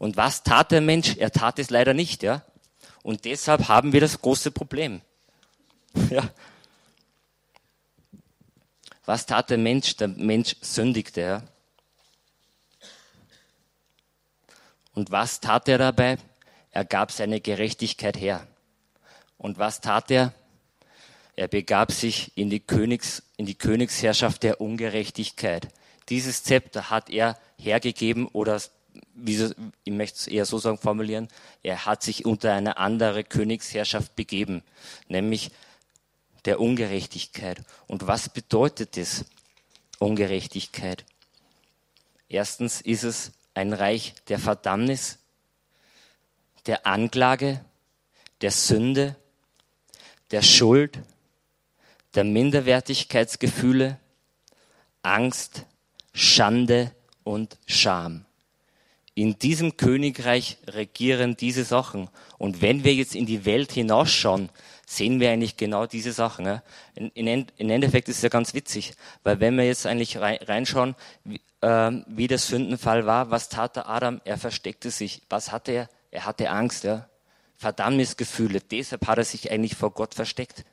Und 0.01 0.17
was 0.17 0.43
tat 0.43 0.71
der 0.71 0.81
Mensch? 0.81 1.19
Er 1.19 1.31
tat 1.31 1.59
es 1.59 1.69
leider 1.69 1.93
nicht, 1.93 2.23
ja. 2.23 2.43
Und 3.03 3.27
deshalb 3.27 3.69
haben 3.69 3.93
wir 3.93 4.01
das 4.01 4.21
große 4.21 4.51
Problem. 4.51 5.03
Ja. 6.11 6.31
Was 9.05 9.27
tat 9.27 9.51
der 9.51 9.59
Mensch? 9.59 9.97
Der 9.97 10.09
Mensch 10.09 10.57
sündigte, 10.63 11.21
ja. 11.21 11.43
Und 14.95 15.11
was 15.11 15.41
tat 15.41 15.69
er 15.69 15.77
dabei? 15.77 16.17
Er 16.71 16.87
gab 16.87 17.13
seine 17.13 17.43
Gerechtigkeit 17.43 18.17
her. 18.17 18.47
Und 19.37 19.59
was 19.59 19.83
tat 19.83 20.11
er? 20.11 20.33
Er 21.37 21.49
begab 21.49 21.93
sich 21.93 22.35
in 22.39 22.49
die, 22.49 22.61
Königs, 22.61 23.23
in 23.37 23.45
die 23.45 23.59
Königsherrschaft 23.59 24.45
der 24.45 24.63
Ungerechtigkeit. 24.63 25.69
Dieses 26.09 26.43
Zepter 26.43 26.89
hat 26.89 27.11
er 27.11 27.39
hergegeben 27.59 28.27
oder 28.29 28.59
wie 29.15 29.53
ich 29.85 29.93
möchte 29.93 30.19
es 30.19 30.27
eher 30.27 30.47
so 30.47 30.59
sagen, 30.59 30.79
formulieren, 30.79 31.29
er 31.63 31.87
hat 31.87 32.03
sich 32.03 32.25
unter 32.25 32.53
eine 32.53 32.77
andere 32.79 33.25
Königsherrschaft 33.25 34.17
begeben, 34.17 34.63
nämlich 35.09 35.51
der 36.45 36.61
Ungerechtigkeit. 36.61 37.61
Und 37.87 38.07
was 38.07 38.29
bedeutet 38.29 38.97
das, 38.97 39.25
Ungerechtigkeit? 39.99 41.05
Erstens 42.29 42.81
ist 42.81 43.03
es 43.03 43.33
ein 43.55 43.73
Reich 43.73 44.15
der 44.29 44.39
Verdammnis, 44.39 45.19
der 46.67 46.87
Anklage, 46.87 47.63
der 48.41 48.51
Sünde, 48.51 49.17
der 50.31 50.43
Schuld, 50.43 50.99
der 52.15 52.25
Minderwertigkeitsgefühle, 52.25 53.99
Angst, 55.03 55.67
Schande 56.15 56.95
und 57.25 57.59
Scham 57.67 58.25
in 59.21 59.39
diesem 59.39 59.77
Königreich 59.77 60.57
regieren 60.67 61.37
diese 61.37 61.65
Sachen. 61.65 62.09
Und 62.39 62.63
wenn 62.63 62.85
wir 62.85 62.95
jetzt 62.95 63.15
in 63.15 63.27
die 63.27 63.45
Welt 63.45 63.73
hinausschauen, 63.73 64.49
sehen 64.87 65.21
wir 65.21 65.31
eigentlich 65.31 65.57
genau 65.57 65.87
diese 65.87 66.13
Sachen. 66.13 66.47
Ja. 66.47 66.63
In, 66.95 67.11
in, 67.11 67.47
in 67.57 67.71
Endeffekt 67.71 68.09
ist 68.09 68.17
es 68.17 68.23
ja 68.23 68.29
ganz 68.29 68.55
witzig, 68.55 68.95
weil 69.23 69.39
wenn 69.41 69.57
wir 69.57 69.65
jetzt 69.65 69.87
eigentlich 69.87 70.19
reinschauen, 70.19 70.95
wie, 71.25 71.41
äh, 71.61 71.93
wie 72.07 72.29
der 72.29 72.39
Sündenfall 72.39 73.05
war, 73.05 73.31
was 73.31 73.49
tat 73.49 73.77
der 73.77 73.89
Adam? 73.89 74.21
Er 74.25 74.39
versteckte 74.39 74.91
sich. 74.91 75.23
Was 75.29 75.53
hatte 75.53 75.73
er? 75.73 75.89
Er 76.11 76.25
hatte 76.25 76.49
Angst, 76.51 76.85
ja. 76.85 77.09
Verdammnisgefühle. 77.57 78.61
Deshalb 78.61 79.07
hat 79.07 79.19
er 79.19 79.25
sich 79.25 79.51
eigentlich 79.51 79.77
vor 79.77 79.91
Gott 79.91 80.15
versteckt. 80.15 80.65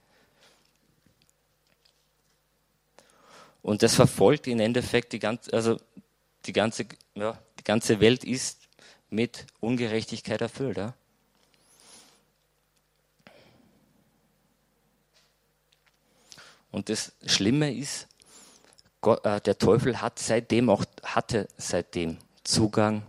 Und 3.61 3.83
das 3.83 3.95
verfolgt 3.95 4.47
im 4.47 4.61
Endeffekt 4.61 5.11
die 5.11 5.19
ganze, 5.19 5.51
also 5.51 5.77
die 6.45 6.53
ganze, 6.53 6.85
ja, 7.15 7.37
die 7.59 7.63
ganze 7.63 7.99
Welt 7.99 8.23
ist 8.23 8.59
mit 9.09 9.45
Ungerechtigkeit 9.59 10.41
erfüllt. 10.41 10.77
Ja? 10.77 10.93
Und 16.71 16.89
das 16.89 17.11
Schlimme 17.25 17.73
ist, 17.73 18.07
Gott, 19.01 19.25
äh, 19.25 19.39
der 19.41 19.57
Teufel 19.57 20.01
hat 20.01 20.19
seitdem 20.19 20.69
auch, 20.69 20.83
hatte 21.03 21.47
seitdem 21.57 22.17
Zugang 22.43 23.03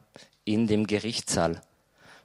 in 0.44 0.66
dem 0.66 0.86
Gerichtssaal. 0.86 1.60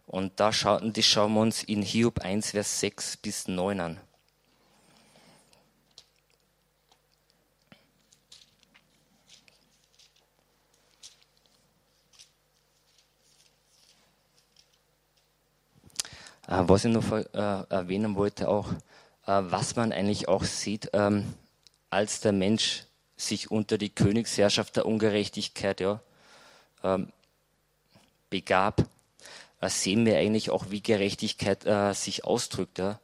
Und 0.06 0.40
da 0.40 0.54
schauen, 0.54 0.94
das 0.94 1.06
schauen 1.06 1.34
wir 1.34 1.42
uns 1.42 1.64
in 1.64 1.82
Hiob 1.82 2.20
1, 2.20 2.52
Vers 2.52 2.80
6 2.80 3.18
bis 3.18 3.48
9 3.48 3.80
an. 3.80 4.00
Was 16.56 16.86
ich 16.86 16.92
noch 16.92 17.12
äh, 17.12 17.24
erwähnen 17.34 18.16
wollte, 18.16 18.48
auch, 18.48 18.72
äh, 19.26 19.42
was 19.42 19.76
man 19.76 19.92
eigentlich 19.92 20.28
auch 20.28 20.44
sieht, 20.44 20.90
ähm, 20.94 21.34
als 21.90 22.22
der 22.22 22.32
Mensch 22.32 22.84
sich 23.16 23.52
unter 23.52 23.78
die 23.78 23.90
Königsherrschaft 23.90 24.76
der 24.76 24.86
Ungerechtigkeit 24.86 25.80
ja, 25.80 26.02
ähm, 26.84 27.12
begab, 28.30 28.86
sehen 29.66 30.06
wir 30.06 30.18
eigentlich 30.18 30.50
auch, 30.50 30.72
wie 30.72 30.82
Gerechtigkeit 30.82 31.66
sich 31.96 32.26
ausdrückt, 32.26 32.80
ja? 32.80 33.00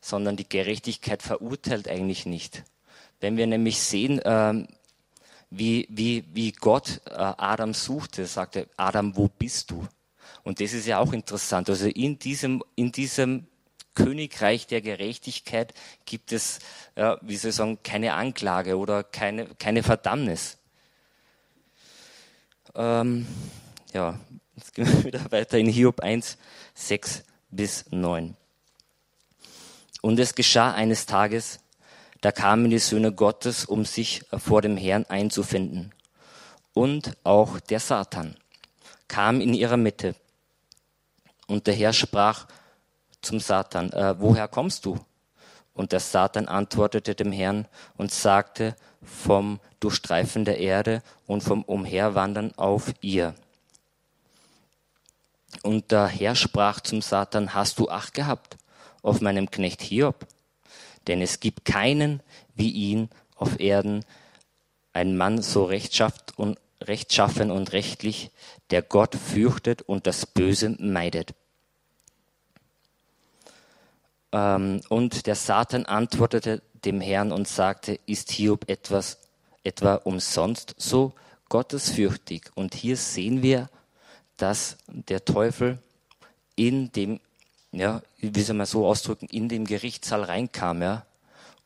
sondern 0.00 0.36
die 0.36 0.48
Gerechtigkeit 0.48 1.22
verurteilt 1.22 1.88
eigentlich 1.88 2.24
nicht. 2.24 2.62
Wenn 3.18 3.36
wir 3.36 3.48
nämlich 3.48 3.80
sehen, 3.80 4.20
ähm, 4.24 4.68
wie, 5.50 5.88
wie, 5.90 6.24
wie 6.32 6.52
Gott 6.52 7.00
Adam 7.06 7.74
suchte, 7.74 8.26
sagte, 8.26 8.68
Adam, 8.76 9.16
wo 9.16 9.26
bist 9.26 9.72
du? 9.72 9.88
Und 10.42 10.60
das 10.60 10.72
ist 10.72 10.86
ja 10.86 10.98
auch 10.98 11.12
interessant. 11.12 11.68
Also 11.70 11.86
in 11.86 12.18
diesem, 12.18 12.62
in 12.76 12.92
diesem 12.92 13.46
Königreich 13.94 14.66
der 14.66 14.80
Gerechtigkeit 14.80 15.72
gibt 16.04 16.32
es, 16.32 16.58
ja, 16.96 17.18
wie 17.22 17.36
soll 17.36 17.50
ich 17.50 17.56
sagen, 17.56 17.78
keine 17.82 18.14
Anklage 18.14 18.76
oder 18.76 19.04
keine, 19.04 19.46
keine 19.58 19.82
Verdammnis. 19.82 20.58
Ähm, 22.74 23.26
ja, 23.92 24.18
jetzt 24.56 24.74
gehen 24.74 24.86
wir 24.86 25.04
wieder 25.04 25.30
weiter 25.30 25.58
in 25.58 25.68
Hiob 25.68 26.00
1, 26.00 26.38
6 26.74 27.24
bis 27.50 27.84
9. 27.90 28.36
Und 30.02 30.18
es 30.18 30.34
geschah 30.34 30.72
eines 30.72 31.06
Tages, 31.06 31.60
da 32.20 32.32
kamen 32.32 32.70
die 32.70 32.78
Söhne 32.78 33.12
Gottes, 33.12 33.64
um 33.64 33.84
sich 33.84 34.22
vor 34.36 34.60
dem 34.60 34.76
Herrn 34.76 35.04
einzufinden. 35.06 35.92
Und 36.72 37.16
auch 37.22 37.60
der 37.60 37.80
Satan 37.80 38.36
kam 39.14 39.40
in 39.40 39.54
ihrer 39.54 39.76
Mitte. 39.76 40.16
Und 41.46 41.68
der 41.68 41.74
Herr 41.74 41.92
sprach 41.92 42.48
zum 43.22 43.38
Satan, 43.38 43.92
äh, 43.92 44.16
woher 44.18 44.48
kommst 44.48 44.84
du? 44.86 44.98
Und 45.72 45.92
der 45.92 46.00
Satan 46.00 46.48
antwortete 46.48 47.14
dem 47.14 47.30
Herrn 47.30 47.68
und 47.96 48.10
sagte, 48.10 48.74
vom 49.04 49.60
Durchstreifen 49.78 50.44
der 50.44 50.58
Erde 50.58 51.00
und 51.28 51.44
vom 51.44 51.62
Umherwandern 51.62 52.52
auf 52.56 52.92
ihr. 53.02 53.36
Und 55.62 55.92
der 55.92 56.08
Herr 56.08 56.34
sprach 56.34 56.80
zum 56.80 57.00
Satan, 57.00 57.54
hast 57.54 57.78
du 57.78 57.88
Acht 57.88 58.14
gehabt 58.14 58.56
auf 59.02 59.20
meinem 59.20 59.48
Knecht 59.48 59.80
Hiob? 59.80 60.26
Denn 61.06 61.22
es 61.22 61.38
gibt 61.38 61.64
keinen 61.64 62.20
wie 62.56 62.70
ihn 62.70 63.10
auf 63.36 63.60
Erden, 63.60 64.04
ein 64.92 65.16
Mann 65.16 65.40
so 65.40 65.64
rechtschaft 65.64 66.36
und 66.36 66.58
rechtschaffen 66.86 67.50
und 67.50 67.72
rechtlich, 67.72 68.30
der 68.70 68.82
Gott 68.82 69.14
fürchtet 69.14 69.82
und 69.82 70.06
das 70.06 70.26
Böse 70.26 70.76
meidet. 70.78 71.34
ähm, 74.34 74.80
und 74.88 75.26
der 75.26 75.36
Satan 75.36 75.86
antwortete 75.86 76.60
dem 76.84 77.00
Herrn 77.00 77.32
und 77.32 77.46
sagte, 77.46 77.98
ist 78.04 78.32
Hiob 78.32 78.68
etwas, 78.68 79.18
etwa 79.62 79.94
umsonst 79.94 80.74
so 80.76 81.14
gottesfürchtig? 81.48 82.50
Und 82.54 82.74
hier 82.74 82.96
sehen 82.96 83.42
wir, 83.42 83.70
dass 84.36 84.76
der 84.88 85.24
Teufel 85.24 85.78
in 86.56 86.90
dem, 86.92 87.20
ja, 87.70 88.02
wie 88.18 88.42
soll 88.42 88.56
man 88.56 88.66
so 88.66 88.86
ausdrücken, 88.86 89.26
in 89.26 89.48
den 89.48 89.64
Gerichtssaal 89.64 90.24
reinkam, 90.24 90.82
ja. 90.82 91.06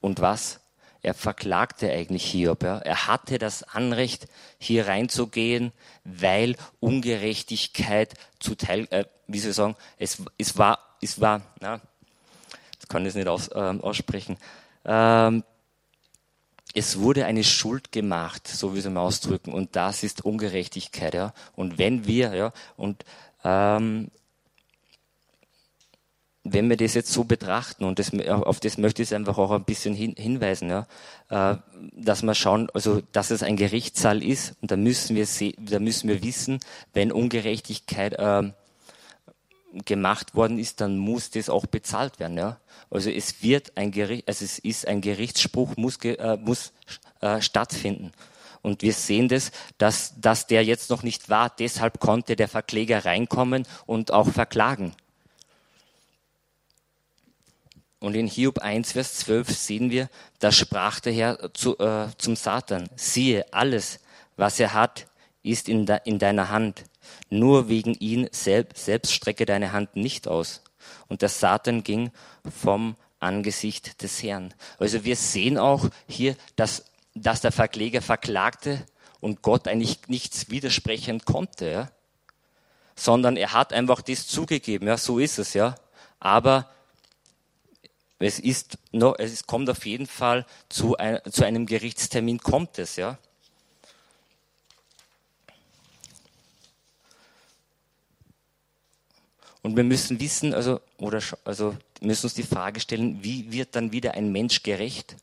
Und 0.01 0.21
was? 0.21 0.61
Er 1.02 1.14
verklagte 1.14 1.90
eigentlich 1.90 2.25
Hiob, 2.25 2.62
ja. 2.62 2.78
Er 2.78 3.07
hatte 3.07 3.38
das 3.38 3.62
Anrecht, 3.62 4.26
hier 4.59 4.88
reinzugehen, 4.88 5.73
weil 6.05 6.57
Ungerechtigkeit 6.81 8.14
zuteil, 8.40 8.88
äh, 8.90 9.05
wie 9.26 9.38
soll 9.38 9.50
ich 9.50 9.57
sagen, 9.57 9.76
es, 9.99 10.23
es 10.38 10.59
war, 10.59 10.78
es 11.00 11.21
war, 11.21 11.43
na, 11.61 11.81
das 12.78 12.88
kann 12.88 13.07
ich 13.07 13.14
nicht 13.14 13.28
aus, 13.28 13.49
äh, 13.49 13.55
aussprechen, 13.55 14.37
ähm, 14.85 15.45
es 16.75 16.99
wurde 16.99 17.26
eine 17.26 17.45
Schuld 17.45 17.93
gemacht, 17.93 18.47
so 18.47 18.75
wie 18.75 18.81
sie 18.81 18.90
mal 18.90 19.00
ausdrücken, 19.00 19.52
und 19.52 19.76
das 19.76 20.02
ist 20.02 20.25
Ungerechtigkeit, 20.25 21.14
ja. 21.14 21.33
Und 21.55 21.78
wenn 21.78 22.07
wir, 22.07 22.35
ja, 22.35 22.52
und 22.76 23.05
ähm, 23.45 24.11
wenn 26.52 26.69
wir 26.69 26.76
das 26.76 26.95
jetzt 26.95 27.12
so 27.12 27.25
betrachten, 27.25 27.85
und 27.85 27.99
das, 27.99 28.12
auf 28.28 28.61
das 28.61 28.78
möchte 28.78 29.02
ich 29.02 29.14
einfach 29.14 29.38
auch 29.38 29.50
ein 29.50 29.64
bisschen 29.64 29.95
hin, 29.95 30.14
hinweisen, 30.17 30.71
ja, 30.71 30.87
äh, 31.31 31.57
dass 31.93 32.23
wir 32.23 32.35
schauen, 32.35 32.69
also 32.75 33.02
dass 33.12 33.31
es 33.31 33.43
ein 33.43 33.57
Gerichtssaal 33.57 34.23
ist, 34.23 34.55
und 34.61 34.71
da 34.71 34.76
müssen 34.76 35.17
wir, 35.17 35.26
da 35.59 35.78
müssen 35.78 36.09
wir 36.09 36.23
wissen, 36.23 36.61
wenn 36.93 37.12
Ungerechtigkeit 37.12 38.14
äh, 38.14 38.50
gemacht 39.85 40.35
worden 40.35 40.59
ist, 40.59 40.81
dann 40.81 40.97
muss 40.99 41.31
das 41.31 41.49
auch 41.49 41.67
bezahlt 41.67 42.19
werden. 42.19 42.37
Ja? 42.38 42.59
Also 42.90 43.11
es 43.11 43.43
wird 43.43 43.76
ein 43.76 43.90
Gericht, 43.90 44.26
also 44.28 44.45
es 44.45 44.59
ist 44.59 44.88
ein 44.88 45.00
Gerichtsspruch 45.00 45.76
muss, 45.76 45.97
äh, 46.05 46.37
muss 46.37 46.73
äh, 47.21 47.40
stattfinden. 47.40 48.12
Und 48.62 48.83
wir 48.83 48.93
sehen 48.93 49.28
das, 49.28 49.52
dass, 49.78 50.21
dass 50.21 50.47
der 50.47 50.64
jetzt 50.64 50.90
noch 50.90 51.02
nicht 51.02 51.28
war. 51.28 51.50
Deshalb 51.50 52.00
konnte 52.00 52.35
der 52.35 52.49
Verkläger 52.49 53.05
reinkommen 53.05 53.67
und 53.87 54.12
auch 54.12 54.28
verklagen. 54.28 54.95
Und 58.00 58.14
in 58.14 58.26
Hiob 58.28 58.61
1, 58.61 58.93
Vers 58.93 59.14
12 59.19 59.49
sehen 59.50 59.90
wir, 59.90 60.09
da 60.38 60.52
sprach 60.52 61.00
der 61.00 61.12
Herr 61.12 61.52
zu, 61.52 61.78
äh, 61.78 62.09
zum 62.17 62.37
Satan, 62.37 62.88
siehe, 62.97 63.52
alles, 63.52 63.99
was 64.37 64.61
er 64.61 64.73
hat, 64.73 65.07
ist 65.43 65.69
in, 65.69 65.87
de, 65.87 65.99
in 66.05 66.19
deiner 66.19 66.49
Hand. 66.50 66.85
Nur 67.31 67.69
wegen 67.69 67.95
ihn 67.95 68.28
selbst, 68.31 68.85
selbst 68.85 69.12
strecke 69.12 69.47
deine 69.47 69.73
Hand 69.73 69.97
nicht 69.97 70.28
aus. 70.28 70.62
Und 71.09 71.23
der 71.23 71.28
Satan 71.28 71.83
ging 71.83 72.12
vom 72.62 72.97
Angesicht 73.19 74.02
des 74.02 74.23
Herrn. 74.23 74.55
Also 74.78 75.05
wir 75.05 75.17
sehen 75.17 75.59
auch 75.59 75.88
hier, 76.07 76.37
dass, 76.55 76.85
dass 77.14 77.40
der 77.40 77.52
Verkläger 77.52 78.00
verklagte 78.00 78.87
und 79.21 79.43
Gott 79.43 79.67
eigentlich 79.67 80.07
nichts 80.07 80.50
widersprechen 80.50 81.25
konnte, 81.25 81.71
ja? 81.71 81.90
sondern 82.95 83.37
er 83.37 83.52
hat 83.52 83.73
einfach 83.73 84.02
das 84.02 84.28
zugegeben, 84.28 84.87
ja, 84.87 84.97
so 84.97 85.19
ist 85.19 85.38
es, 85.38 85.55
ja. 85.55 85.75
Aber 86.21 86.69
es 88.19 88.39
ist 88.41 88.79
noch, 88.91 89.17
es 89.19 89.47
kommt 89.47 89.71
auf 89.71 89.87
jeden 89.87 90.07
Fall 90.07 90.45
zu, 90.69 90.97
ein, 90.97 91.21
zu 91.31 91.45
einem 91.45 91.67
Gerichtstermin 91.67 92.39
kommt 92.39 92.79
es, 92.79 92.97
ja. 92.97 93.19
Und 99.63 99.77
wir 99.77 99.85
müssen 99.85 100.19
wissen, 100.21 100.55
also, 100.55 100.81
oder, 100.99 101.21
also, 101.45 101.77
müssen 102.01 102.27
uns 102.27 102.35
die 102.35 102.43
Frage 102.43 102.81
stellen, 102.81 103.23
wie 103.23 103.53
wird 103.53 103.77
dann 103.77 103.93
wieder 103.93 104.15
ein 104.15 104.33
Mensch 104.33 104.63
gerecht? 104.63 105.17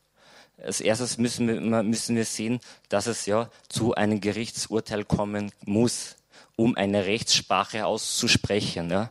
Als 0.62 0.80
erstes 0.80 1.18
müssen 1.18 1.48
wir, 1.48 1.82
müssen 1.82 2.16
wir 2.16 2.24
sehen, 2.24 2.60
dass 2.88 3.06
es 3.06 3.26
ja 3.26 3.50
zu 3.68 3.94
einem 3.94 4.20
Gerichtsurteil 4.20 5.04
kommen 5.04 5.52
muss, 5.64 6.16
um 6.54 6.76
eine 6.76 7.06
Rechtssprache 7.06 7.86
auszusprechen. 7.86 8.90
Ja. 8.90 9.10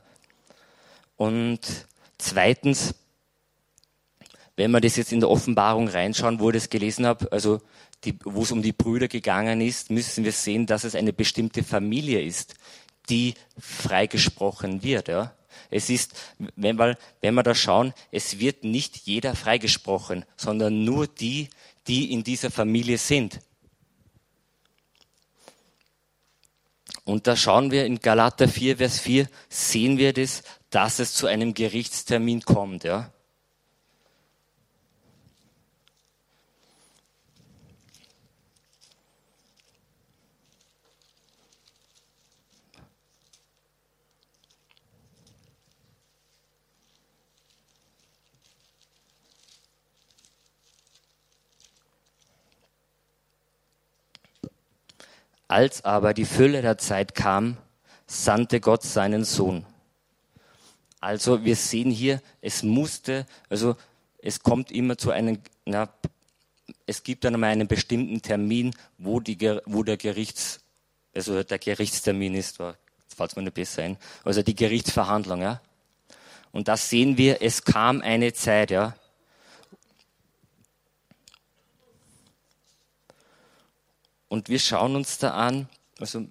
Und 1.17 1.59
zweitens, 2.17 2.95
wenn 4.55 4.71
wir 4.71 4.81
das 4.81 4.95
jetzt 4.95 5.11
in 5.11 5.19
der 5.19 5.29
Offenbarung 5.29 5.87
reinschauen, 5.87 6.39
wo 6.39 6.49
ich 6.49 6.55
das 6.55 6.69
gelesen 6.69 7.05
habe, 7.05 7.31
also 7.31 7.61
wo 8.23 8.43
es 8.43 8.51
um 8.51 8.61
die 8.61 8.71
Brüder 8.71 9.07
gegangen 9.07 9.61
ist, 9.61 9.89
müssen 9.89 10.23
wir 10.23 10.31
sehen, 10.31 10.65
dass 10.65 10.83
es 10.83 10.95
eine 10.95 11.13
bestimmte 11.13 11.63
Familie 11.63 12.21
ist, 12.21 12.55
die 13.09 13.33
freigesprochen 13.57 14.83
wird. 14.83 15.07
Ja. 15.07 15.33
Es 15.69 15.89
ist, 15.89 16.13
wenn 16.55 16.77
wir, 16.77 16.97
wenn 17.21 17.33
wir 17.33 17.43
da 17.43 17.55
schauen, 17.55 17.93
es 18.11 18.39
wird 18.39 18.63
nicht 18.63 18.97
jeder 19.05 19.35
freigesprochen, 19.35 20.25
sondern 20.37 20.83
nur 20.83 21.07
die, 21.07 21.49
die 21.87 22.11
in 22.11 22.23
dieser 22.23 22.51
Familie 22.51 22.97
sind. 22.97 23.39
Und 27.03 27.27
da 27.27 27.35
schauen 27.35 27.71
wir 27.71 27.85
in 27.85 27.99
Galater 27.99 28.47
4, 28.47 28.77
Vers 28.77 28.99
4, 28.99 29.27
sehen 29.49 29.97
wir 29.97 30.11
das, 30.11 30.43
dass 30.71 30.99
es 30.99 31.13
zu 31.13 31.27
einem 31.27 31.53
Gerichtstermin 31.53 32.41
kommt. 32.41 32.83
Ja. 32.83 33.11
Als 55.47 55.85
aber 55.85 56.13
die 56.13 56.25
Fülle 56.25 56.61
der 56.61 56.77
Zeit 56.77 57.15
kam, 57.15 57.57
sandte 58.07 58.59
Gott 58.59 58.83
seinen 58.83 59.23
Sohn. 59.23 59.65
Also 60.99 61.43
wir 61.43 61.55
sehen 61.55 61.91
hier, 61.91 62.21
es 62.41 62.63
musste, 62.63 63.27
also 63.49 63.75
es 64.17 64.41
kommt 64.41 64.71
immer 64.71 64.97
zu 64.97 65.11
einem, 65.11 65.39
na, 65.65 65.89
es 66.87 67.03
gibt 67.03 67.23
dann 67.23 67.35
einmal 67.35 67.51
einen 67.51 67.67
bestimmten 67.67 68.21
Termin, 68.21 68.73
wo, 68.97 69.19
die, 69.19 69.37
wo 69.65 69.83
der 69.83 69.97
Gerichts, 69.97 70.61
also 71.13 71.43
der 71.43 71.59
Gerichtstermin 71.59 72.33
ist, 72.33 72.57
falls 73.15 73.35
man 73.35 73.45
nicht 73.45 73.53
besser 73.53 73.83
ein, 73.83 73.97
also 74.23 74.41
die 74.41 74.55
Gerichtsverhandlung, 74.55 75.41
ja. 75.41 75.61
Und 76.51 76.69
da 76.69 76.77
sehen 76.77 77.17
wir, 77.17 77.41
es 77.41 77.65
kam 77.65 78.01
eine 78.01 78.33
Zeit, 78.33 78.71
ja, 78.71 78.95
Und 84.35 84.49
wir 84.49 84.59
schauen 84.59 84.97
uns 84.97 85.17
da 85.17 85.31
an, 85.31 85.69
also 85.97 86.27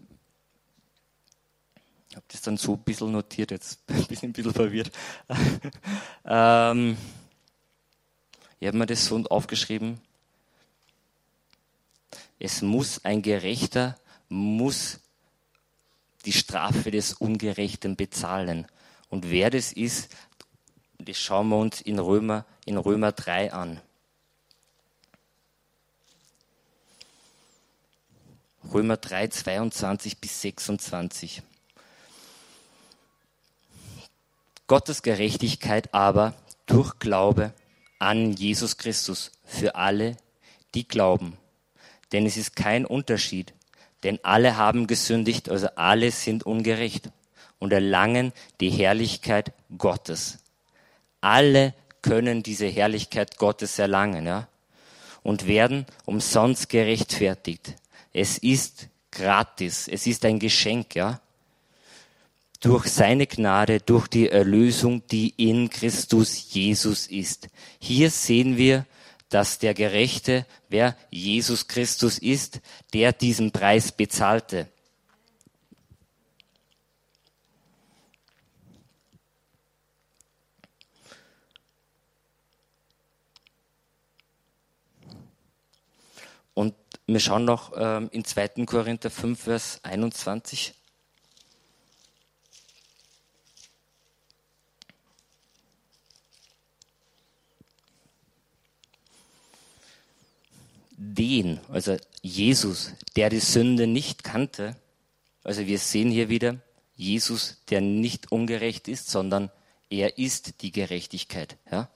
ich 2.10 2.16
habe 2.16 2.26
das 2.28 2.42
dann 2.42 2.58
so 2.58 2.74
ein 2.74 2.82
bisschen 2.82 3.10
notiert, 3.12 3.50
jetzt 3.50 3.86
bin 3.86 4.04
ich 4.10 4.22
ein 4.22 4.34
bisschen 4.34 4.52
verwirrt. 4.52 4.92
ähm, 6.26 6.98
ich 8.60 8.68
habe 8.68 8.76
mir 8.76 8.84
das 8.84 9.06
so 9.06 9.16
aufgeschrieben. 9.24 10.02
Es 12.38 12.60
muss 12.60 13.02
ein 13.06 13.22
Gerechter, 13.22 13.98
muss 14.28 15.00
die 16.26 16.32
Strafe 16.32 16.90
des 16.90 17.14
Ungerechten 17.14 17.96
bezahlen. 17.96 18.66
Und 19.08 19.30
wer 19.30 19.48
das 19.48 19.72
ist, 19.72 20.14
das 20.98 21.16
schauen 21.16 21.48
wir 21.48 21.56
uns 21.56 21.80
in 21.80 21.98
Römer, 21.98 22.44
in 22.66 22.76
Römer 22.76 23.12
3 23.12 23.54
an. 23.54 23.80
Römer 28.72 28.96
3, 28.96 29.28
22 29.28 30.18
bis 30.18 30.40
26. 30.40 31.42
Gottes 34.66 35.02
Gerechtigkeit 35.02 35.92
aber 35.92 36.34
durch 36.66 36.98
Glaube 36.98 37.52
an 37.98 38.32
Jesus 38.32 38.76
Christus 38.76 39.30
für 39.44 39.74
alle, 39.76 40.16
die 40.74 40.88
glauben. 40.88 41.36
Denn 42.12 42.26
es 42.26 42.36
ist 42.36 42.56
kein 42.56 42.86
Unterschied, 42.86 43.52
denn 44.02 44.18
alle 44.22 44.56
haben 44.56 44.86
gesündigt, 44.86 45.48
also 45.48 45.68
alle 45.76 46.10
sind 46.10 46.44
ungerecht 46.44 47.10
und 47.58 47.72
erlangen 47.72 48.32
die 48.60 48.70
Herrlichkeit 48.70 49.52
Gottes. 49.76 50.38
Alle 51.20 51.74
können 52.02 52.42
diese 52.42 52.66
Herrlichkeit 52.66 53.38
Gottes 53.38 53.78
erlangen, 53.78 54.26
ja, 54.26 54.48
und 55.22 55.46
werden 55.46 55.86
umsonst 56.06 56.68
gerechtfertigt 56.68 57.74
es 58.14 58.38
ist 58.38 58.88
gratis. 59.10 59.88
Es 59.88 60.06
ist 60.06 60.24
ein 60.24 60.38
Geschenk, 60.38 60.94
ja. 60.94 61.20
Durch 62.60 62.86
seine 62.86 63.26
Gnade, 63.26 63.80
durch 63.80 64.08
die 64.08 64.30
Erlösung, 64.30 65.06
die 65.08 65.34
in 65.36 65.68
Christus 65.68 66.54
Jesus 66.54 67.06
ist. 67.08 67.48
Hier 67.78 68.10
sehen 68.10 68.56
wir, 68.56 68.86
dass 69.28 69.58
der 69.58 69.74
Gerechte, 69.74 70.46
wer 70.68 70.96
Jesus 71.10 71.66
Christus 71.66 72.18
ist, 72.18 72.60
der 72.94 73.12
diesen 73.12 73.50
Preis 73.50 73.92
bezahlte. 73.92 74.68
Wir 87.06 87.20
schauen 87.20 87.44
noch 87.44 87.72
ähm, 87.76 88.08
in 88.12 88.24
2. 88.24 88.64
Korinther 88.64 89.10
5, 89.10 89.40
Vers 89.40 89.80
21. 89.82 90.74
Den, 100.96 101.60
also 101.68 101.96
Jesus, 102.22 102.92
der 103.16 103.28
die 103.28 103.40
Sünde 103.40 103.86
nicht 103.86 104.24
kannte, 104.24 104.76
also 105.42 105.66
wir 105.66 105.78
sehen 105.78 106.10
hier 106.10 106.30
wieder 106.30 106.56
Jesus, 106.96 107.58
der 107.68 107.82
nicht 107.82 108.32
ungerecht 108.32 108.88
ist, 108.88 109.10
sondern 109.10 109.50
er 109.90 110.16
ist 110.16 110.62
die 110.62 110.72
Gerechtigkeit. 110.72 111.58
Ja? 111.70 111.90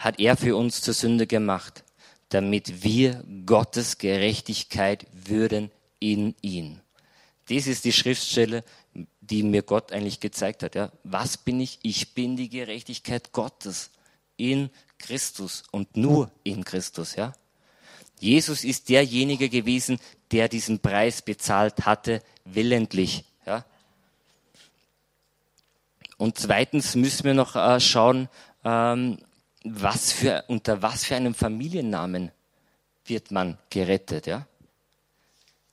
Hat 0.00 0.18
er 0.18 0.36
für 0.38 0.56
uns 0.56 0.80
zur 0.80 0.94
Sünde 0.94 1.26
gemacht, 1.26 1.84
damit 2.30 2.82
wir 2.82 3.22
Gottes 3.44 3.98
Gerechtigkeit 3.98 5.06
würden 5.12 5.70
in 5.98 6.34
ihn. 6.40 6.80
Das 7.50 7.66
ist 7.66 7.84
die 7.84 7.92
Schriftstelle, 7.92 8.64
die 9.20 9.42
mir 9.42 9.62
Gott 9.62 9.92
eigentlich 9.92 10.18
gezeigt 10.18 10.62
hat. 10.62 10.74
Ja. 10.74 10.90
Was 11.04 11.36
bin 11.36 11.60
ich? 11.60 11.78
Ich 11.82 12.14
bin 12.14 12.36
die 12.36 12.48
Gerechtigkeit 12.48 13.32
Gottes 13.32 13.90
in 14.38 14.70
Christus 14.98 15.64
und 15.70 15.96
nur 15.98 16.30
in 16.44 16.64
Christus. 16.64 17.14
Ja. 17.16 17.34
Jesus 18.18 18.64
ist 18.64 18.88
derjenige 18.88 19.50
gewesen, 19.50 20.00
der 20.32 20.48
diesen 20.48 20.78
Preis 20.78 21.20
bezahlt 21.20 21.84
hatte, 21.84 22.22
willentlich. 22.46 23.24
Ja. 23.44 23.66
Und 26.16 26.38
zweitens 26.38 26.94
müssen 26.94 27.24
wir 27.24 27.34
noch 27.34 27.54
äh, 27.54 27.80
schauen, 27.80 28.28
ähm, 28.64 29.18
was 29.64 30.12
für, 30.12 30.44
unter 30.48 30.82
was 30.82 31.04
für 31.04 31.16
einem 31.16 31.34
Familiennamen 31.34 32.30
wird 33.04 33.30
man 33.30 33.58
gerettet, 33.68 34.26
ja? 34.26 34.46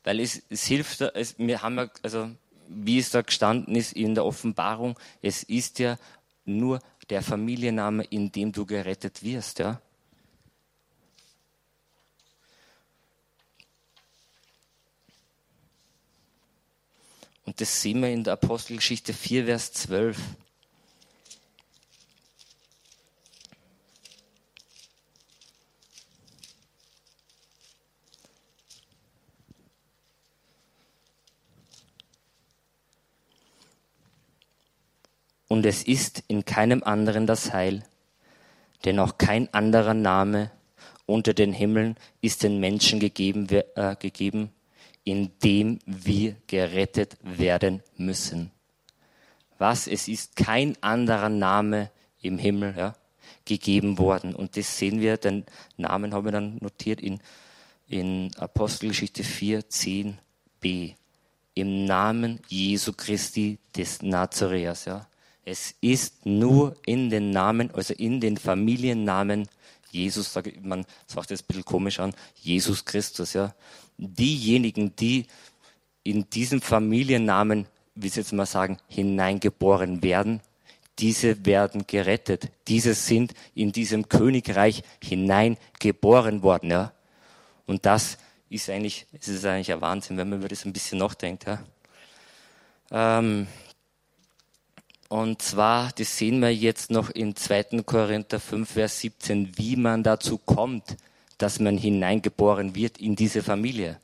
Weil 0.03 0.19
es, 0.19 0.41
es 0.49 0.65
hilft, 0.65 1.01
es, 1.01 1.37
wir 1.37 1.61
haben 1.61 1.77
ja, 1.77 1.89
also, 2.01 2.29
wie 2.69 2.99
es 2.99 3.11
da 3.11 3.21
gestanden 3.21 3.75
ist 3.75 3.93
in 3.93 4.15
der 4.15 4.25
Offenbarung, 4.25 4.97
es 5.21 5.43
ist 5.43 5.79
ja 5.79 5.97
nur 6.45 6.79
der 7.09 7.21
Familienname, 7.21 8.03
in 8.05 8.31
dem 8.31 8.51
du 8.51 8.65
gerettet 8.65 9.23
wirst, 9.23 9.59
ja? 9.59 9.81
Und 17.45 17.61
das 17.61 17.81
sehen 17.81 18.01
wir 18.01 18.09
in 18.09 18.25
der 18.25 18.33
Apostelgeschichte 18.33 19.13
4, 19.13 19.45
Vers 19.45 19.71
12. 19.71 20.17
und 35.47 35.65
es 35.65 35.83
ist 35.83 36.23
in 36.27 36.45
keinem 36.45 36.83
anderen 36.83 37.25
das 37.27 37.53
Heil, 37.53 37.83
denn 38.85 38.99
auch 38.99 39.17
kein 39.17 39.53
anderer 39.53 39.93
Name 39.93 40.51
unter 41.05 41.33
den 41.33 41.53
Himmeln 41.53 41.95
ist 42.21 42.43
den 42.43 42.59
Menschen 42.59 42.99
gegeben, 42.99 43.47
äh, 43.49 43.95
gegeben, 43.97 44.51
in 45.03 45.31
dem 45.41 45.79
wir 45.85 46.35
gerettet 46.47 47.17
werden 47.21 47.81
müssen. 47.95 48.51
Was? 49.57 49.87
Es 49.87 50.07
ist 50.07 50.35
kein 50.35 50.75
anderer 50.83 51.29
Name 51.29 51.89
im 52.21 52.37
Himmel 52.37 52.75
ja, 52.77 52.95
gegeben 53.45 53.97
worden. 53.97 54.35
Und 54.35 54.57
das 54.57 54.77
sehen 54.77 54.99
wir, 54.99 55.17
den 55.17 55.45
Namen 55.77 56.13
haben 56.13 56.25
wir 56.25 56.33
dann 56.33 56.57
notiert 56.59 57.01
in, 57.01 57.19
in 57.87 58.31
Apostelgeschichte 58.37 59.23
4, 59.23 59.61
10b. 59.61 60.95
Im 61.53 61.85
Namen 61.85 62.39
Jesu 62.49 62.93
Christi 62.93 63.57
des 63.75 64.01
Nazareas. 64.03 64.85
Ja. 64.85 65.07
Es 65.49 65.75
ist 65.79 66.25
nur 66.25 66.75
in 66.85 67.09
den 67.09 67.31
Namen, 67.31 67.71
also 67.73 67.93
in 67.93 68.19
den 68.19 68.35
Familiennamen 68.35 69.47
Jesus, 69.91 70.37
man 70.61 70.85
sagt 71.05 71.31
das 71.31 71.41
ein 71.41 71.45
bisschen 71.47 71.63
komisch 71.63 72.01
an, 72.01 72.13
Jesus 72.35 72.83
Christus, 72.83 73.31
ja. 73.31 73.55
Diejenigen, 73.97 74.93
die 74.97 75.25
in 76.03 76.29
diesem 76.29 76.59
Familiennamen, 76.59 77.65
wie 77.95 78.09
Sie 78.09 78.19
jetzt 78.19 78.33
mal 78.33 78.45
sagen, 78.45 78.77
hineingeboren 78.89 80.03
werden, 80.03 80.41
diese 80.99 81.45
werden 81.45 81.87
gerettet. 81.87 82.49
Diese 82.67 82.93
sind 82.93 83.33
in 83.55 83.71
diesem 83.71 84.09
Königreich 84.09 84.83
hineingeboren 85.01 86.43
worden, 86.43 86.71
ja. 86.71 86.91
Und 87.65 87.85
das 87.85 88.17
ist 88.49 88.69
eigentlich, 88.69 89.05
es 89.13 89.29
ist 89.29 89.45
eigentlich 89.45 89.71
ein 89.71 89.79
Wahnsinn, 89.79 90.17
wenn 90.17 90.27
man 90.27 90.39
über 90.39 90.49
das 90.49 90.65
ein 90.65 90.73
bisschen 90.73 90.97
nachdenkt, 90.97 91.45
ja. 91.45 91.63
Ähm, 92.91 93.47
und 95.09 95.41
zwar, 95.41 95.91
das 95.97 96.17
sehen 96.17 96.41
wir 96.41 96.53
jetzt 96.53 96.91
noch 96.91 97.09
in 97.09 97.35
2. 97.35 97.81
Korinther 97.85 98.39
5, 98.39 98.69
Vers 98.69 98.99
17, 98.99 99.57
wie 99.57 99.77
man 99.77 100.03
dazu 100.03 100.37
kommt, 100.37 100.97
dass 101.37 101.59
man 101.59 101.77
hineingeboren 101.77 102.75
wird 102.75 102.97
in 102.97 103.15
diese 103.15 103.41
Familie. 103.41 103.99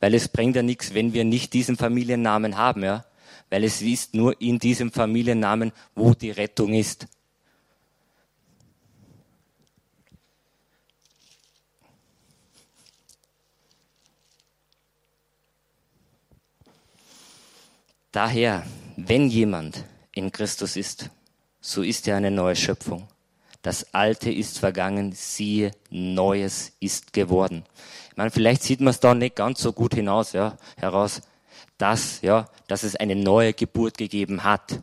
Weil 0.00 0.14
es 0.14 0.28
bringt 0.28 0.56
ja 0.56 0.62
nichts, 0.62 0.94
wenn 0.94 1.12
wir 1.12 1.24
nicht 1.24 1.52
diesen 1.52 1.76
Familiennamen 1.76 2.56
haben, 2.56 2.82
ja. 2.82 3.04
Weil 3.50 3.62
es 3.64 3.82
ist 3.82 4.14
nur 4.14 4.40
in 4.40 4.58
diesem 4.58 4.90
Familiennamen, 4.90 5.72
wo 5.94 6.14
die 6.14 6.30
Rettung 6.30 6.72
ist. 6.72 7.06
Daher, 18.10 18.66
wenn 18.96 19.28
jemand 19.28 19.84
in 20.14 20.32
Christus 20.32 20.76
ist, 20.76 21.10
so 21.60 21.82
ist 21.82 22.06
er 22.08 22.16
eine 22.16 22.30
neue 22.30 22.56
Schöpfung. 22.56 23.08
Das 23.62 23.94
Alte 23.94 24.30
ist 24.30 24.58
vergangen, 24.58 25.12
siehe, 25.12 25.70
Neues 25.90 26.72
ist 26.80 27.12
geworden. 27.12 27.64
Ich 28.10 28.16
meine, 28.16 28.30
vielleicht 28.30 28.62
sieht 28.62 28.80
man 28.80 28.90
es 28.90 29.00
da 29.00 29.14
nicht 29.14 29.36
ganz 29.36 29.60
so 29.60 29.72
gut 29.72 29.94
hinaus, 29.94 30.32
ja, 30.32 30.56
heraus, 30.76 31.22
dass, 31.78 32.20
ja, 32.22 32.48
dass 32.66 32.82
es 32.82 32.96
eine 32.96 33.16
neue 33.16 33.52
Geburt 33.54 33.96
gegeben 33.96 34.44
hat. 34.44 34.80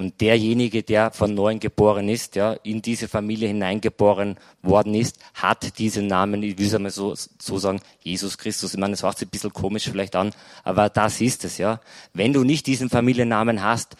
Und 0.00 0.22
derjenige, 0.22 0.82
der 0.82 1.10
von 1.10 1.34
neuem 1.34 1.60
geboren 1.60 2.08
ist, 2.08 2.34
ja, 2.34 2.54
in 2.62 2.80
diese 2.80 3.06
Familie 3.06 3.48
hineingeboren 3.48 4.38
worden 4.62 4.94
ist, 4.94 5.18
hat 5.34 5.78
diesen 5.78 6.06
Namen, 6.06 6.42
ich 6.42 6.56
will 6.56 6.86
es 6.86 6.94
so, 6.94 7.14
so 7.38 7.58
sagen, 7.58 7.82
Jesus 8.00 8.38
Christus. 8.38 8.72
Ich 8.72 8.80
meine, 8.80 8.92
das 8.92 9.02
hört 9.02 9.18
sich 9.18 9.28
ein 9.28 9.30
bisschen 9.30 9.52
komisch 9.52 9.90
vielleicht 9.90 10.16
an, 10.16 10.32
aber 10.64 10.88
das 10.88 11.20
ist 11.20 11.44
es, 11.44 11.58
ja. 11.58 11.80
Wenn 12.14 12.32
du 12.32 12.44
nicht 12.44 12.66
diesen 12.66 12.88
Familiennamen 12.88 13.62
hast, 13.62 13.96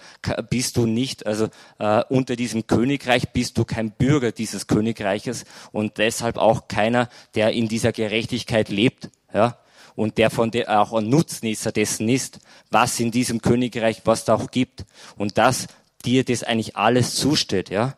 bist 0.49 0.79
du 0.79 0.87
nicht, 0.87 1.27
also 1.27 1.49
äh, 1.79 2.03
unter 2.09 2.35
diesem 2.35 2.67
Königreich 2.67 3.29
bist 3.35 3.59
du 3.59 3.67
kein 3.67 3.91
Bürger 3.91 4.33
dieses 4.33 4.67
Königreiches 4.67 5.45
und 5.71 5.99
deshalb 5.99 6.39
auch 6.39 6.67
keiner, 6.67 7.11
der 7.35 7.53
in 7.53 7.69
dieser 7.69 7.93
Gerechtigkeit 7.93 8.71
lebt, 8.71 9.11
ja 9.35 9.59
und 9.97 10.17
der 10.17 10.31
von 10.31 10.51
der 10.51 10.81
auch 10.81 10.95
ein 10.95 11.11
Nutznießer 11.11 11.73
dessen 11.73 12.09
ist, 12.09 12.39
was 12.71 12.99
in 13.01 13.11
diesem 13.11 13.43
Königreich, 13.43 14.01
was 14.05 14.25
da 14.25 14.35
auch 14.35 14.51
gibt. 14.51 14.87
Und 15.19 15.37
das 15.37 15.67
dir 16.05 16.25
das 16.25 16.43
eigentlich 16.43 16.77
alles 16.77 17.15
zusteht, 17.15 17.71
ja. 17.71 17.97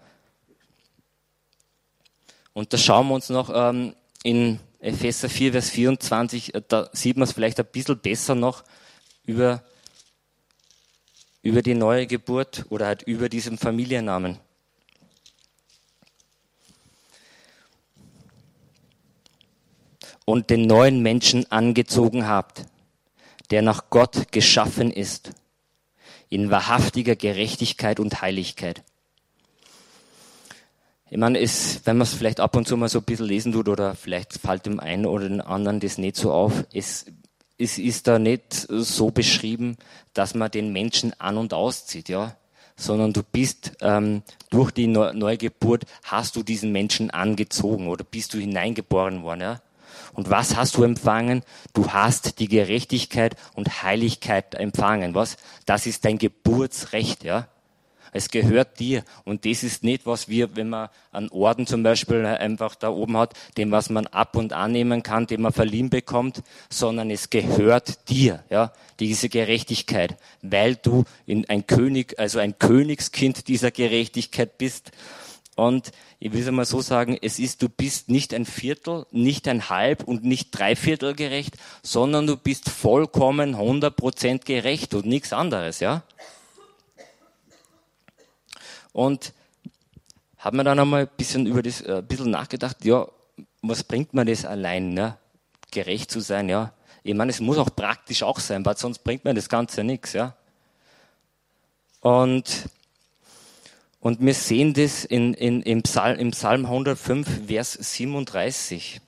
Und 2.52 2.72
da 2.72 2.78
schauen 2.78 3.08
wir 3.08 3.14
uns 3.14 3.30
noch 3.30 3.50
ähm, 3.54 3.94
in 4.22 4.60
Epheser 4.80 5.28
4, 5.28 5.52
Vers 5.52 5.70
24, 5.70 6.54
äh, 6.54 6.62
da 6.66 6.90
sieht 6.92 7.16
man 7.16 7.24
es 7.24 7.32
vielleicht 7.32 7.58
ein 7.60 7.66
bisschen 7.66 7.98
besser 7.98 8.34
noch 8.34 8.64
über, 9.24 9.62
über 11.42 11.62
die 11.62 11.74
neue 11.74 12.06
Geburt 12.06 12.66
oder 12.68 12.86
halt 12.86 13.02
über 13.02 13.28
diesen 13.28 13.58
Familiennamen. 13.58 14.38
Und 20.24 20.50
den 20.50 20.66
neuen 20.66 21.00
Menschen 21.02 21.50
angezogen 21.50 22.28
habt, 22.28 22.64
der 23.50 23.62
nach 23.62 23.90
Gott 23.90 24.30
geschaffen 24.30 24.92
ist 24.92 25.32
in 26.32 26.50
wahrhaftiger 26.50 27.14
Gerechtigkeit 27.14 28.00
und 28.00 28.22
Heiligkeit. 28.22 28.82
Ich 31.10 31.18
meine, 31.18 31.38
es, 31.38 31.82
wenn 31.84 31.98
man 31.98 32.06
es 32.06 32.14
vielleicht 32.14 32.40
ab 32.40 32.56
und 32.56 32.66
zu 32.66 32.74
mal 32.78 32.88
so 32.88 33.00
ein 33.00 33.04
bisschen 33.04 33.26
lesen 33.26 33.52
tut 33.52 33.68
oder 33.68 33.94
vielleicht 33.94 34.32
fällt 34.32 34.64
dem 34.64 34.80
einen 34.80 35.04
oder 35.04 35.28
den 35.28 35.42
anderen 35.42 35.78
das 35.78 35.98
nicht 35.98 36.16
so 36.16 36.32
auf, 36.32 36.64
es, 36.72 37.04
es 37.58 37.76
ist 37.76 38.06
da 38.06 38.18
nicht 38.18 38.54
so 38.54 39.10
beschrieben, 39.10 39.76
dass 40.14 40.34
man 40.34 40.50
den 40.50 40.72
Menschen 40.72 41.12
an 41.20 41.36
und 41.36 41.52
auszieht, 41.52 42.08
ja, 42.08 42.34
sondern 42.76 43.12
du 43.12 43.22
bist 43.22 43.72
ähm, 43.82 44.22
durch 44.48 44.70
die 44.70 44.86
Neugeburt 44.86 45.84
hast 46.02 46.34
du 46.36 46.42
diesen 46.42 46.72
Menschen 46.72 47.10
angezogen 47.10 47.88
oder 47.88 48.04
bist 48.04 48.32
du 48.32 48.38
hineingeboren 48.38 49.22
worden, 49.22 49.40
ja. 49.42 49.62
Und 50.12 50.30
was 50.30 50.56
hast 50.56 50.76
du 50.76 50.82
empfangen? 50.82 51.42
Du 51.72 51.92
hast 51.92 52.38
die 52.38 52.48
Gerechtigkeit 52.48 53.36
und 53.54 53.82
Heiligkeit 53.82 54.54
empfangen. 54.54 55.14
Was? 55.14 55.36
Das 55.66 55.86
ist 55.86 56.04
dein 56.04 56.18
Geburtsrecht, 56.18 57.24
ja. 57.24 57.48
Es 58.14 58.28
gehört 58.28 58.78
dir. 58.78 59.04
Und 59.24 59.46
das 59.46 59.62
ist 59.62 59.82
nicht, 59.84 60.04
was 60.04 60.28
wir, 60.28 60.54
wenn 60.54 60.68
man 60.68 60.90
einen 61.12 61.30
Orden 61.30 61.66
zum 61.66 61.82
Beispiel 61.82 62.26
einfach 62.26 62.74
da 62.74 62.90
oben 62.90 63.16
hat, 63.16 63.32
dem 63.56 63.70
was 63.70 63.88
man 63.88 64.06
ab 64.06 64.36
und 64.36 64.52
annehmen 64.52 65.02
kann, 65.02 65.26
den 65.26 65.40
man 65.40 65.52
verliehen 65.52 65.88
bekommt, 65.88 66.42
sondern 66.68 67.10
es 67.10 67.30
gehört 67.30 68.10
dir, 68.10 68.44
ja, 68.50 68.72
diese 69.00 69.30
Gerechtigkeit, 69.30 70.18
weil 70.42 70.76
du 70.76 71.04
in 71.24 71.48
ein 71.48 71.66
König, 71.66 72.18
also 72.18 72.38
ein 72.38 72.58
Königskind 72.58 73.48
dieser 73.48 73.70
Gerechtigkeit 73.70 74.58
bist. 74.58 74.92
Und 75.56 75.90
ich 76.24 76.32
will 76.32 76.40
es 76.40 76.50
mal 76.52 76.64
so 76.64 76.80
sagen, 76.80 77.18
es 77.20 77.40
ist, 77.40 77.62
du 77.62 77.68
bist 77.68 78.08
nicht 78.08 78.32
ein 78.32 78.46
Viertel, 78.46 79.06
nicht 79.10 79.48
ein 79.48 79.68
Halb 79.68 80.04
und 80.04 80.22
nicht 80.22 80.56
Dreiviertel 80.56 81.16
gerecht, 81.16 81.56
sondern 81.82 82.28
du 82.28 82.36
bist 82.36 82.70
vollkommen 82.70 83.56
100% 83.56 84.44
gerecht 84.44 84.94
und 84.94 85.04
nichts 85.04 85.32
anderes, 85.32 85.80
ja? 85.80 86.04
Und 88.92 89.32
habe 90.38 90.58
mir 90.58 90.62
dann 90.62 90.78
einmal 90.78 91.02
ein 91.02 91.10
bisschen 91.16 91.46
über 91.46 91.60
das, 91.60 91.80
äh, 91.80 91.96
ein 91.96 92.06
bisschen 92.06 92.30
nachgedacht, 92.30 92.84
ja, 92.84 93.08
was 93.60 93.82
bringt 93.82 94.14
man 94.14 94.28
das 94.28 94.44
allein, 94.44 94.94
ne? 94.94 95.18
Gerecht 95.72 96.12
zu 96.12 96.20
sein, 96.20 96.48
ja? 96.48 96.72
Ich 97.02 97.14
meine, 97.14 97.30
es 97.30 97.40
muss 97.40 97.58
auch 97.58 97.74
praktisch 97.74 98.22
auch 98.22 98.38
sein, 98.38 98.64
weil 98.64 98.76
sonst 98.76 99.00
bringt 99.00 99.24
man 99.24 99.34
das 99.34 99.48
Ganze 99.48 99.82
nichts, 99.82 100.12
ja? 100.12 100.36
Und 102.00 102.68
und 104.02 104.20
wir 104.20 104.34
sehen 104.34 104.74
das 104.74 105.04
in, 105.04 105.32
in, 105.32 105.62
im, 105.62 105.84
Psalm, 105.84 106.18
im 106.18 106.32
Psalm 106.32 106.64
105, 106.66 107.46
Vers 107.46 107.74
37. 107.74 109.00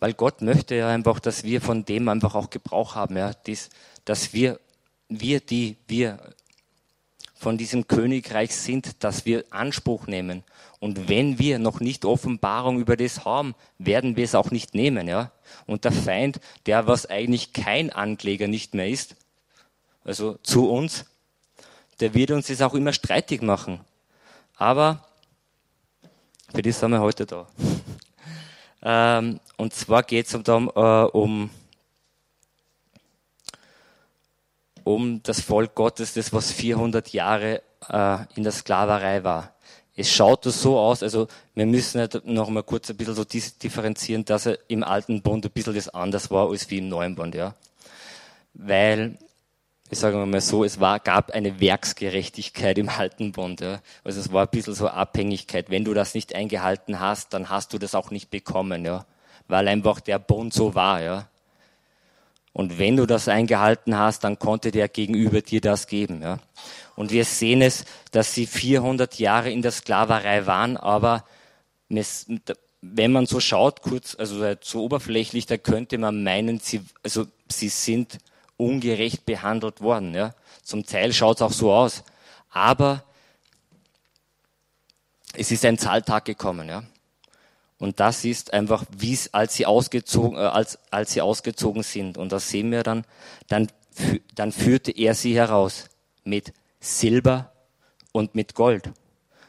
Weil 0.00 0.12
Gott 0.14 0.42
möchte 0.42 0.74
ja 0.74 0.88
einfach, 0.88 1.20
dass 1.20 1.44
wir 1.44 1.60
von 1.60 1.84
dem 1.84 2.08
einfach 2.08 2.34
auch 2.34 2.50
Gebrauch 2.50 2.96
haben, 2.96 3.16
ja, 3.16 3.32
dies, 3.32 3.70
dass 4.04 4.32
wir, 4.32 4.58
wir, 5.08 5.38
die 5.38 5.76
wir 5.86 6.34
von 7.38 7.58
diesem 7.58 7.86
Königreich 7.86 8.54
sind, 8.56 9.04
dass 9.04 9.26
wir 9.26 9.44
Anspruch 9.50 10.06
nehmen. 10.06 10.42
Und 10.80 11.08
wenn 11.08 11.38
wir 11.38 11.58
noch 11.58 11.80
nicht 11.80 12.04
Offenbarung 12.04 12.80
über 12.80 12.96
das 12.96 13.24
haben, 13.24 13.54
werden 13.78 14.16
wir 14.16 14.24
es 14.24 14.34
auch 14.34 14.50
nicht 14.50 14.74
nehmen, 14.74 15.06
ja. 15.06 15.30
Und 15.66 15.84
der 15.84 15.92
Feind, 15.92 16.40
der 16.66 16.86
was 16.86 17.06
eigentlich 17.06 17.52
kein 17.52 17.90
Ankläger 17.90 18.48
nicht 18.48 18.74
mehr 18.74 18.88
ist, 18.88 19.16
also 20.04 20.38
zu 20.42 20.70
uns, 20.70 21.04
der 22.00 22.14
wird 22.14 22.30
uns 22.30 22.46
das 22.46 22.62
auch 22.62 22.74
immer 22.74 22.92
streitig 22.92 23.42
machen. 23.42 23.80
Aber 24.56 25.04
für 26.54 26.62
das 26.62 26.80
sind 26.80 26.90
wir 26.90 27.00
heute 27.00 27.26
da. 27.26 27.46
ähm, 28.82 29.40
und 29.56 29.74
zwar 29.74 30.02
geht 30.02 30.26
es 30.26 30.34
um, 30.34 30.70
äh, 30.74 30.80
um 30.80 31.50
um 34.86 35.20
das 35.24 35.40
Volk 35.40 35.74
Gottes, 35.74 36.14
das 36.14 36.32
was 36.32 36.52
400 36.52 37.08
Jahre 37.08 37.60
äh, 37.88 38.18
in 38.36 38.44
der 38.44 38.52
Sklaverei 38.52 39.24
war. 39.24 39.52
Es 39.96 40.12
schaut 40.12 40.44
so 40.44 40.78
aus, 40.78 41.02
also 41.02 41.26
wir 41.56 41.66
müssen 41.66 41.98
halt 41.98 42.24
noch 42.24 42.48
mal 42.50 42.62
kurz 42.62 42.88
ein 42.88 42.96
bisschen 42.96 43.16
so 43.16 43.24
differenzieren, 43.24 44.24
dass 44.24 44.46
er 44.46 44.60
im 44.68 44.84
alten 44.84 45.22
Bund 45.22 45.44
ein 45.44 45.50
bisschen 45.50 45.74
das 45.74 45.88
anders 45.88 46.30
war 46.30 46.50
als 46.50 46.70
wie 46.70 46.78
im 46.78 46.88
neuen 46.88 47.16
Bund, 47.16 47.34
ja. 47.34 47.56
Weil, 48.54 49.18
ich 49.90 49.98
sage 49.98 50.18
mal 50.18 50.40
so, 50.40 50.62
es 50.62 50.78
war, 50.78 51.00
gab 51.00 51.32
eine 51.32 51.58
Werksgerechtigkeit 51.58 52.78
im 52.78 52.88
alten 52.88 53.32
Bund, 53.32 53.60
ja. 53.60 53.80
Also 54.04 54.20
es 54.20 54.32
war 54.32 54.42
ein 54.42 54.50
bisschen 54.52 54.74
so 54.74 54.86
Abhängigkeit. 54.86 55.68
Wenn 55.68 55.84
du 55.84 55.94
das 55.94 56.14
nicht 56.14 56.32
eingehalten 56.32 57.00
hast, 57.00 57.34
dann 57.34 57.50
hast 57.50 57.72
du 57.72 57.78
das 57.78 57.96
auch 57.96 58.12
nicht 58.12 58.30
bekommen, 58.30 58.84
ja. 58.84 59.04
Weil 59.48 59.66
einfach 59.66 59.98
der 59.98 60.20
Bund 60.20 60.54
so 60.54 60.76
war, 60.76 61.02
ja. 61.02 61.28
Und 62.56 62.78
wenn 62.78 62.96
du 62.96 63.04
das 63.04 63.28
eingehalten 63.28 63.98
hast, 63.98 64.24
dann 64.24 64.38
konnte 64.38 64.70
der 64.70 64.88
gegenüber 64.88 65.42
dir 65.42 65.60
das 65.60 65.88
geben. 65.88 66.22
Ja. 66.22 66.38
Und 66.94 67.10
wir 67.12 67.26
sehen 67.26 67.60
es, 67.60 67.84
dass 68.12 68.32
sie 68.32 68.46
400 68.46 69.18
Jahre 69.18 69.50
in 69.50 69.60
der 69.60 69.72
Sklaverei 69.72 70.46
waren, 70.46 70.78
aber 70.78 71.26
wenn 72.80 73.12
man 73.12 73.26
so 73.26 73.40
schaut, 73.40 73.82
kurz, 73.82 74.16
also 74.18 74.42
so 74.62 74.84
oberflächlich, 74.84 75.44
da 75.44 75.58
könnte 75.58 75.98
man 75.98 76.24
meinen, 76.24 76.58
sie, 76.58 76.80
also 77.02 77.26
sie 77.46 77.68
sind 77.68 78.16
ungerecht 78.56 79.26
behandelt 79.26 79.82
worden. 79.82 80.14
Ja. 80.14 80.34
Zum 80.62 80.86
Teil 80.86 81.12
schaut 81.12 81.36
es 81.36 81.42
auch 81.42 81.52
so 81.52 81.74
aus. 81.74 82.04
Aber 82.48 83.04
es 85.34 85.50
ist 85.50 85.62
ein 85.66 85.76
Zahltag 85.76 86.24
gekommen. 86.24 86.70
Ja. 86.70 86.84
Und 87.78 88.00
das 88.00 88.24
ist 88.24 88.52
einfach, 88.52 88.84
wie 88.96 89.12
es, 89.12 89.34
als 89.34 89.54
sie 89.54 89.66
ausgezogen, 89.66 90.38
äh, 90.38 90.42
als, 90.42 90.78
als 90.90 91.12
sie 91.12 91.20
ausgezogen 91.20 91.82
sind. 91.82 92.16
Und 92.16 92.32
das 92.32 92.48
sehen 92.48 92.70
wir 92.70 92.82
dann, 92.82 93.04
dann, 93.48 93.68
dann 94.34 94.52
führte 94.52 94.90
er 94.92 95.14
sie 95.14 95.36
heraus 95.36 95.88
mit 96.24 96.52
Silber 96.80 97.52
und 98.12 98.34
mit 98.34 98.54
Gold. 98.54 98.90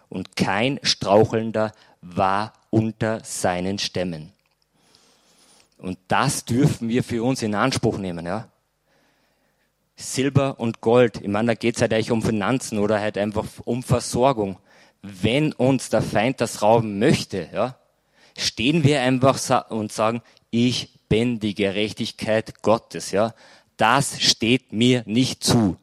Und 0.09 0.35
kein 0.35 0.79
Strauchelnder 0.83 1.71
war 2.01 2.53
unter 2.69 3.23
seinen 3.23 3.79
Stämmen. 3.79 4.33
Und 5.77 5.97
das 6.07 6.45
dürfen 6.45 6.89
wir 6.89 7.03
für 7.03 7.23
uns 7.23 7.41
in 7.41 7.55
Anspruch 7.55 7.97
nehmen, 7.97 8.25
ja. 8.25 8.49
Silber 9.95 10.59
und 10.59 10.81
Gold. 10.81 11.21
Ich 11.21 11.27
meine, 11.27 11.47
da 11.47 11.53
geht 11.55 11.75
es 11.75 11.81
halt 11.81 11.93
eigentlich 11.93 12.11
um 12.11 12.21
Finanzen 12.21 12.77
oder 12.77 12.99
halt 12.99 13.17
einfach 13.17 13.45
um 13.65 13.81
Versorgung. 13.83 14.59
Wenn 15.01 15.53
uns 15.53 15.89
der 15.89 16.01
Feind 16.01 16.39
das 16.39 16.61
rauben 16.61 16.99
möchte, 16.99 17.49
ja, 17.51 17.77
stehen 18.37 18.83
wir 18.83 19.01
einfach 19.01 19.69
und 19.69 19.91
sagen, 19.91 20.21
ich 20.51 20.97
bin 21.09 21.39
die 21.39 21.55
Gerechtigkeit 21.55 22.61
Gottes, 22.61 23.11
ja. 23.11 23.33
Das 23.75 24.21
steht 24.21 24.71
mir 24.71 25.03
nicht 25.05 25.43
zu. 25.43 25.77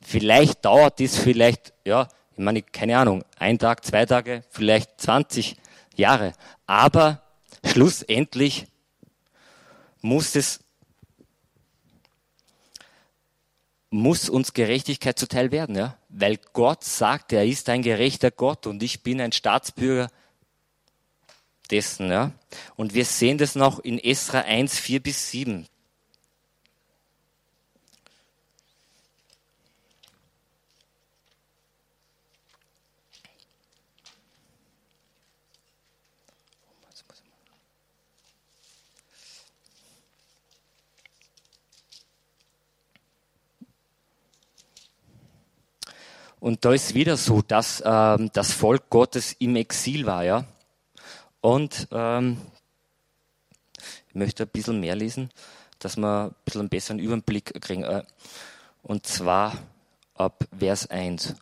Vielleicht 0.00 0.64
dauert 0.64 0.98
dies 0.98 1.18
vielleicht, 1.18 1.72
ja, 1.84 2.08
ich 2.32 2.38
meine, 2.38 2.62
keine 2.62 2.98
Ahnung, 2.98 3.24
ein 3.38 3.58
Tag, 3.58 3.84
zwei 3.84 4.06
Tage, 4.06 4.44
vielleicht 4.50 5.00
20 5.00 5.56
Jahre. 5.96 6.32
Aber 6.66 7.22
schlussendlich 7.64 8.66
muss 10.00 10.36
es, 10.36 10.60
muss 13.90 14.28
uns 14.28 14.52
Gerechtigkeit 14.52 15.18
zuteil 15.18 15.50
werden, 15.50 15.76
ja. 15.76 15.96
Weil 16.08 16.38
Gott 16.52 16.84
sagt, 16.84 17.32
er 17.32 17.44
ist 17.44 17.68
ein 17.68 17.82
gerechter 17.82 18.30
Gott 18.30 18.66
und 18.66 18.82
ich 18.82 19.02
bin 19.02 19.20
ein 19.20 19.32
Staatsbürger 19.32 20.08
dessen. 21.70 22.10
Ja? 22.10 22.32
Und 22.76 22.94
wir 22.94 23.04
sehen 23.04 23.38
das 23.38 23.54
noch 23.54 23.78
in 23.78 23.98
Esra 23.98 24.40
1, 24.40 24.78
4 24.78 25.02
bis 25.02 25.30
7. 25.30 25.66
Und 46.46 46.64
da 46.64 46.72
ist 46.72 46.94
wieder 46.94 47.16
so, 47.16 47.42
dass 47.42 47.82
ähm, 47.84 48.30
das 48.32 48.52
Volk 48.52 48.88
Gottes 48.88 49.34
im 49.40 49.56
Exil 49.56 50.06
war, 50.06 50.22
ja. 50.22 50.44
Und 51.46 51.86
ähm, 51.92 52.38
ich 54.08 54.16
möchte 54.16 54.42
ein 54.42 54.48
bisschen 54.48 54.80
mehr 54.80 54.96
lesen, 54.96 55.30
dass 55.78 55.96
wir 55.96 56.24
ein 56.24 56.34
bisschen 56.44 56.60
einen 56.62 56.68
besseren 56.68 56.98
Überblick 56.98 57.62
kriegen. 57.62 57.84
Äh, 57.84 58.02
und 58.82 59.06
zwar 59.06 59.56
ab 60.14 60.44
Vers 60.58 60.90
1. 60.90 61.36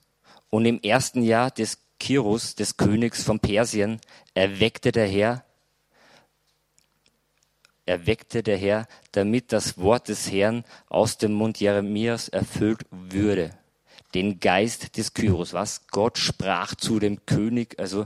Und 0.51 0.67
im 0.67 0.79
ersten 0.83 1.23
Jahr 1.23 1.51
des 1.51 1.79
Kirus, 1.99 2.55
des 2.55 2.77
Königs 2.77 3.23
von 3.23 3.41
Persien, 3.41 3.99
erweckte 4.35 4.93
der 4.93 5.09
Herr, 5.09 5.43
erweckte 7.87 8.43
der 8.43 8.59
Herr, 8.59 8.87
damit 9.13 9.55
das 9.55 9.79
Wort 9.79 10.09
des 10.09 10.31
Herrn 10.31 10.65
aus 10.91 11.17
dem 11.17 11.33
Mund 11.33 11.61
Jeremias 11.61 12.29
erfüllt 12.29 12.83
würde. 12.91 13.57
Den 14.13 14.39
Geist 14.39 14.99
des 14.99 15.15
Kyros, 15.15 15.55
was 15.55 15.87
Gott 15.87 16.19
sprach 16.19 16.75
zu 16.75 16.99
dem 16.99 17.25
König, 17.25 17.79
also 17.79 18.05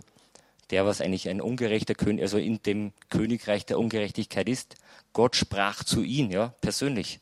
der 0.71 0.87
was 0.87 1.01
eigentlich 1.01 1.29
ein 1.29 1.41
ungerechter 1.41 1.95
König, 1.95 2.23
also 2.23 2.39
in 2.39 2.63
dem 2.63 2.93
Königreich 3.09 3.67
der 3.67 3.79
Ungerechtigkeit 3.79 4.49
ist. 4.49 4.77
Gott 5.13 5.37
sprach 5.37 5.85
zu 5.85 6.03
ihm, 6.03 6.31
ja, 6.31 6.49
persönlich. 6.61 7.21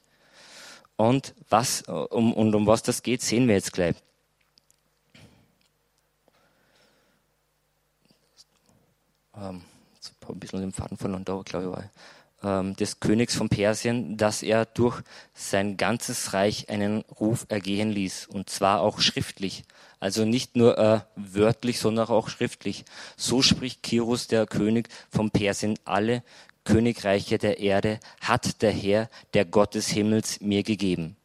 Und 0.96 1.35
was, 1.50 1.82
um, 1.82 2.32
und 2.32 2.54
um 2.54 2.66
was 2.66 2.82
das 2.82 3.02
geht, 3.02 3.22
sehen 3.22 3.48
wir 3.48 3.54
jetzt 3.54 3.72
gleich. 3.72 3.96
Ähm, 9.37 9.62
jetzt 9.94 10.14
ein 10.26 10.38
bisschen 10.40 10.61
den 10.61 10.72
Faden 10.72 10.96
verloren, 10.96 11.24
da 11.24 11.40
glaube 11.44 11.66
ich 11.66 11.72
war. 11.72 11.85
ähm, 11.85 11.90
des 12.46 13.00
Königs 13.00 13.35
von 13.35 13.48
Persien, 13.48 14.16
dass 14.16 14.42
er 14.42 14.66
durch 14.66 15.02
sein 15.35 15.76
ganzes 15.76 16.32
Reich 16.32 16.68
einen 16.68 17.00
Ruf 17.20 17.46
ergehen 17.48 17.90
ließ, 17.90 18.26
und 18.26 18.48
zwar 18.50 18.80
auch 18.80 19.00
schriftlich. 19.00 19.64
Also 19.98 20.24
nicht 20.24 20.56
nur 20.56 20.78
äh, 20.78 21.00
wörtlich, 21.16 21.78
sondern 21.78 22.09
auch 22.09 22.28
schriftlich. 22.28 22.85
So 23.16 23.42
spricht 23.42 23.82
Kirus, 23.82 24.28
der 24.28 24.46
König 24.46 24.88
von 25.11 25.30
Persien, 25.30 25.78
alle 25.85 26.22
Königreiche 26.64 27.38
der 27.38 27.59
Erde 27.59 28.00
hat 28.20 28.61
der 28.61 28.72
Herr, 28.72 29.09
der 29.35 29.44
Gott 29.44 29.74
des 29.74 29.88
Himmels, 29.88 30.40
mir 30.40 30.62
gegeben. 30.62 31.16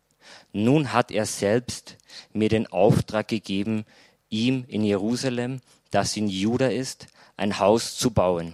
Nun 0.54 0.94
hat 0.94 1.12
er 1.12 1.26
selbst 1.26 1.98
mir 2.32 2.50
den 2.50 2.68
Auftrag 2.68 3.28
gegeben, 3.28 3.86
ihm 4.30 4.66
in 4.68 4.84
Jerusalem, 4.84 5.62
das 5.90 6.16
in 6.16 6.28
Juda 6.28 6.68
ist, 6.68 7.08
ein 7.38 7.60
Haus 7.60 7.98
zu 7.98 8.12
bauen. 8.12 8.54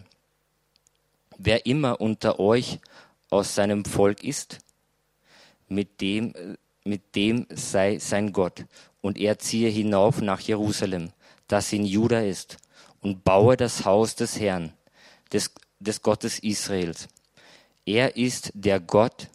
Wer 1.38 1.66
immer 1.66 2.02
unter 2.02 2.40
euch 2.40 2.80
aus 3.30 3.56
seinem 3.56 3.86
Volk 3.86 4.24
ist, 4.24 4.60
mit 5.68 6.02
dem, 6.02 6.34
mit 6.84 7.16
dem 7.16 7.46
sei 7.50 8.00
sein 8.00 8.34
Gott. 8.34 8.66
Und 9.02 9.18
er 9.18 9.38
ziehe 9.38 9.70
hinauf 9.70 10.22
nach 10.22 10.40
Jerusalem, 10.40 11.12
das 11.48 11.72
in 11.72 11.86
Juda 11.86 12.22
ist, 12.22 12.58
und 13.02 13.24
baue 13.24 13.56
das 13.56 13.86
Haus 13.86 14.16
des 14.16 14.40
Herrn, 14.40 14.74
des, 15.32 15.52
des 15.80 16.02
Gottes 16.02 16.40
Israels. 16.40 17.08
Er 17.86 18.18
ist 18.18 18.52
der 18.54 18.80
Gott, 18.80 19.30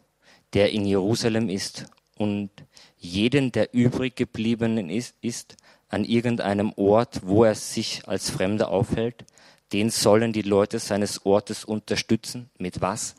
der 0.52 0.72
in 0.72 0.84
Jerusalem 0.84 1.48
ist, 1.48 1.86
und 2.18 2.50
jeden, 2.98 3.52
der 3.52 3.74
übrig 3.74 4.16
geblieben 4.16 4.90
ist, 4.90 5.14
ist 5.22 5.56
an 5.88 6.04
irgendeinem 6.04 6.72
Ort, 6.76 7.20
wo 7.24 7.44
er 7.44 7.54
sich 7.54 8.06
als 8.06 8.30
Fremder 8.30 8.68
aufhält, 8.68 9.24
den 9.72 9.90
sollen 9.90 10.32
die 10.32 10.42
Leute 10.42 10.78
seines 10.78 11.24
Ortes 11.24 11.64
unterstützen. 11.64 12.50
Mit 12.58 12.80
was? 12.80 13.14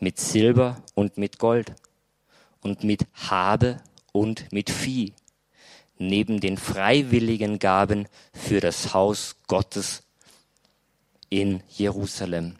Mit 0.00 0.18
Silber 0.18 0.82
und 0.94 1.18
mit 1.18 1.38
Gold 1.38 1.72
und 2.62 2.84
mit 2.84 3.06
Habe 3.14 3.80
und 4.12 4.52
mit 4.52 4.70
Vieh, 4.70 5.12
neben 5.98 6.40
den 6.40 6.56
freiwilligen 6.56 7.58
Gaben 7.58 8.08
für 8.32 8.60
das 8.60 8.94
Haus 8.94 9.36
Gottes 9.46 10.02
in 11.30 11.62
Jerusalem. 11.68 12.56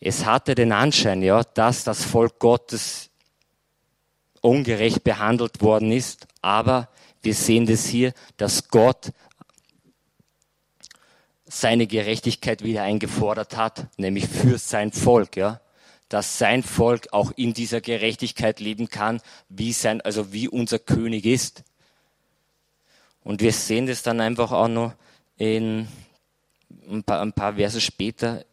Es 0.00 0.24
hatte 0.24 0.54
den 0.54 0.72
Anschein, 0.72 1.22
ja, 1.22 1.42
dass 1.44 1.84
das 1.84 2.04
Volk 2.04 2.38
Gottes 2.38 3.10
ungerecht 4.40 5.04
behandelt 5.04 5.62
worden 5.62 5.92
ist, 5.92 6.26
aber 6.40 6.88
wir 7.22 7.34
sehen 7.34 7.66
das 7.66 7.86
hier, 7.86 8.12
dass 8.36 8.68
Gott 8.68 9.12
seine 11.52 11.86
Gerechtigkeit 11.86 12.64
wieder 12.64 12.82
eingefordert 12.82 13.58
hat, 13.58 13.86
nämlich 13.98 14.26
für 14.26 14.56
sein 14.56 14.90
Volk, 14.90 15.36
ja, 15.36 15.60
dass 16.08 16.38
sein 16.38 16.62
Volk 16.62 17.08
auch 17.12 17.30
in 17.36 17.52
dieser 17.52 17.82
Gerechtigkeit 17.82 18.58
leben 18.58 18.88
kann, 18.88 19.20
wie 19.50 19.74
sein, 19.74 20.00
also 20.00 20.32
wie 20.32 20.48
unser 20.48 20.78
König 20.78 21.26
ist. 21.26 21.62
Und 23.22 23.42
wir 23.42 23.52
sehen 23.52 23.86
das 23.86 24.02
dann 24.02 24.22
einfach 24.22 24.50
auch 24.50 24.68
noch 24.68 24.94
in 25.36 25.88
ein 26.90 27.04
paar, 27.04 27.20
ein 27.20 27.34
paar 27.34 27.56
Verse 27.56 27.82
später 27.82 28.46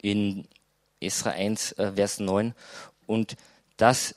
in 0.00 0.46
Esra 1.00 1.30
1, 1.30 1.72
äh, 1.72 1.92
Vers 1.92 2.20
9. 2.20 2.54
Und 3.06 3.36
das, 3.76 4.14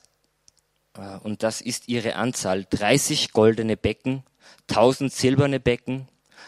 äh, 0.96 1.18
und 1.24 1.42
das 1.42 1.60
ist 1.60 1.88
ihre 1.88 2.16
Anzahl. 2.16 2.68
30 2.70 3.32
goldene 3.32 3.78
Becken, 3.78 4.22
1000 4.70 5.12
silberne 5.12 5.60
Becken, 5.60 6.08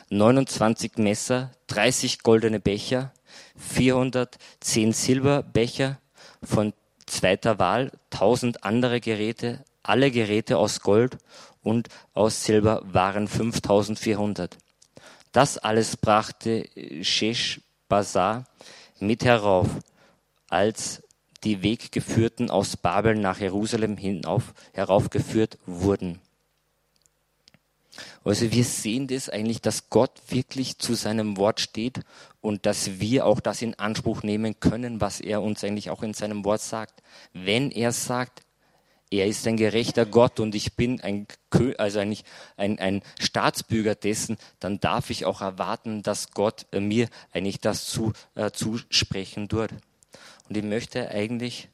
29 0.10 0.98
Messer, 0.98 1.52
30 1.68 2.20
goldene 2.20 2.60
Becher, 2.60 3.12
410 3.58 4.94
Silberbecher 4.94 6.00
von 6.44 6.74
zweiter 7.06 7.60
Wahl, 7.60 7.91
1000 8.12 8.63
andere 8.63 9.00
Geräte, 9.00 9.63
alle 9.84 10.12
Geräte 10.12 10.58
aus 10.58 10.82
Gold 10.82 11.18
und 11.62 11.89
aus 12.13 12.44
Silber 12.44 12.82
waren 12.86 13.28
5400. 13.28 14.58
Das 15.32 15.58
alles 15.58 15.98
brachte 15.98 16.70
Shesh 17.02 17.62
Bazar 17.89 18.46
mit 19.00 19.26
herauf, 19.26 19.68
als 20.50 21.04
die 21.44 21.62
Weggeführten 21.62 22.50
aus 22.50 22.78
Babel 22.78 23.15
nach 23.15 23.39
Jerusalem 23.39 23.98
hinauf, 23.98 24.54
heraufgeführt 24.74 25.58
wurden. 25.65 26.20
Also 28.23 28.51
wir 28.51 28.63
sehen 28.63 29.08
das 29.08 29.29
eigentlich, 29.29 29.62
dass 29.62 29.89
Gott 29.89 30.12
wirklich 30.29 30.77
zu 30.77 30.95
seinem 30.95 31.38
Wort 31.38 31.60
steht 31.60 32.01
und 32.41 32.65
dass 32.65 32.99
wir 32.99 33.25
auch 33.25 33.39
das 33.39 33.62
in 33.62 33.75
Anspruch 33.75 34.23
nehmen 34.23 34.60
können, 34.60 35.01
was 35.01 35.21
er 35.21 35.41
uns 35.41 35.63
eigentlich 35.63 35.89
auch 35.89 36.03
in 36.03 36.13
seinem 36.13 36.43
Wort 36.45 36.62
sagt. 36.62 37.01
Wenn 37.34 37.71
er 37.71 37.91
sagt, 37.91 38.41
er 39.12 39.27
ist 39.27 39.47
ein 39.47 39.58
gerechter 39.58 40.05
Gott 40.05 40.39
und 40.39 40.55
ich 40.55 40.75
bin 40.75 40.99
ein, 41.01 41.27
also 41.77 41.99
eigentlich 41.99 42.25
ein, 42.58 42.79
ein 42.79 43.01
Staatsbürger 43.19 43.95
dessen, 43.95 44.38
dann 44.60 44.79
darf 44.79 45.10
ich 45.10 45.25
auch 45.25 45.41
erwarten, 45.41 46.01
dass 46.01 46.31
Gott 46.31 46.65
mir 46.73 47.08
eigentlich 47.31 47.60
das 47.60 47.86
zu, 47.86 48.13
äh, 48.34 48.51
zusprechen 48.51 49.51
wird. 49.51 49.71
Und 50.49 50.58
ich 50.58 50.63
möchte 50.63 51.10
eigentlich, 51.10 51.69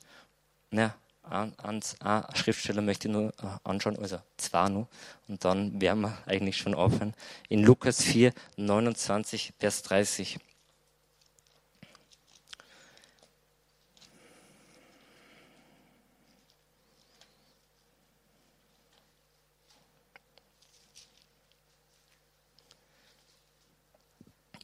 na, 0.70 0.94
ans 1.24 1.96
eine 2.02 2.28
Schriftsteller 2.34 2.82
möchte 2.82 3.08
ich 3.08 3.14
nur 3.14 3.30
äh, 3.30 3.48
anschauen, 3.64 3.98
also 4.00 4.20
zwei 4.38 4.70
nur, 4.70 4.88
und 5.28 5.44
dann 5.46 5.80
werden 5.80 6.02
wir 6.02 6.18
eigentlich 6.26 6.58
schon 6.58 6.76
aufhören. 6.76 7.14
In 7.50 7.64
Lukas 7.64 8.04
4, 8.04 8.34
29, 8.58 9.54
Vers 9.60 9.84
30. 9.84 10.40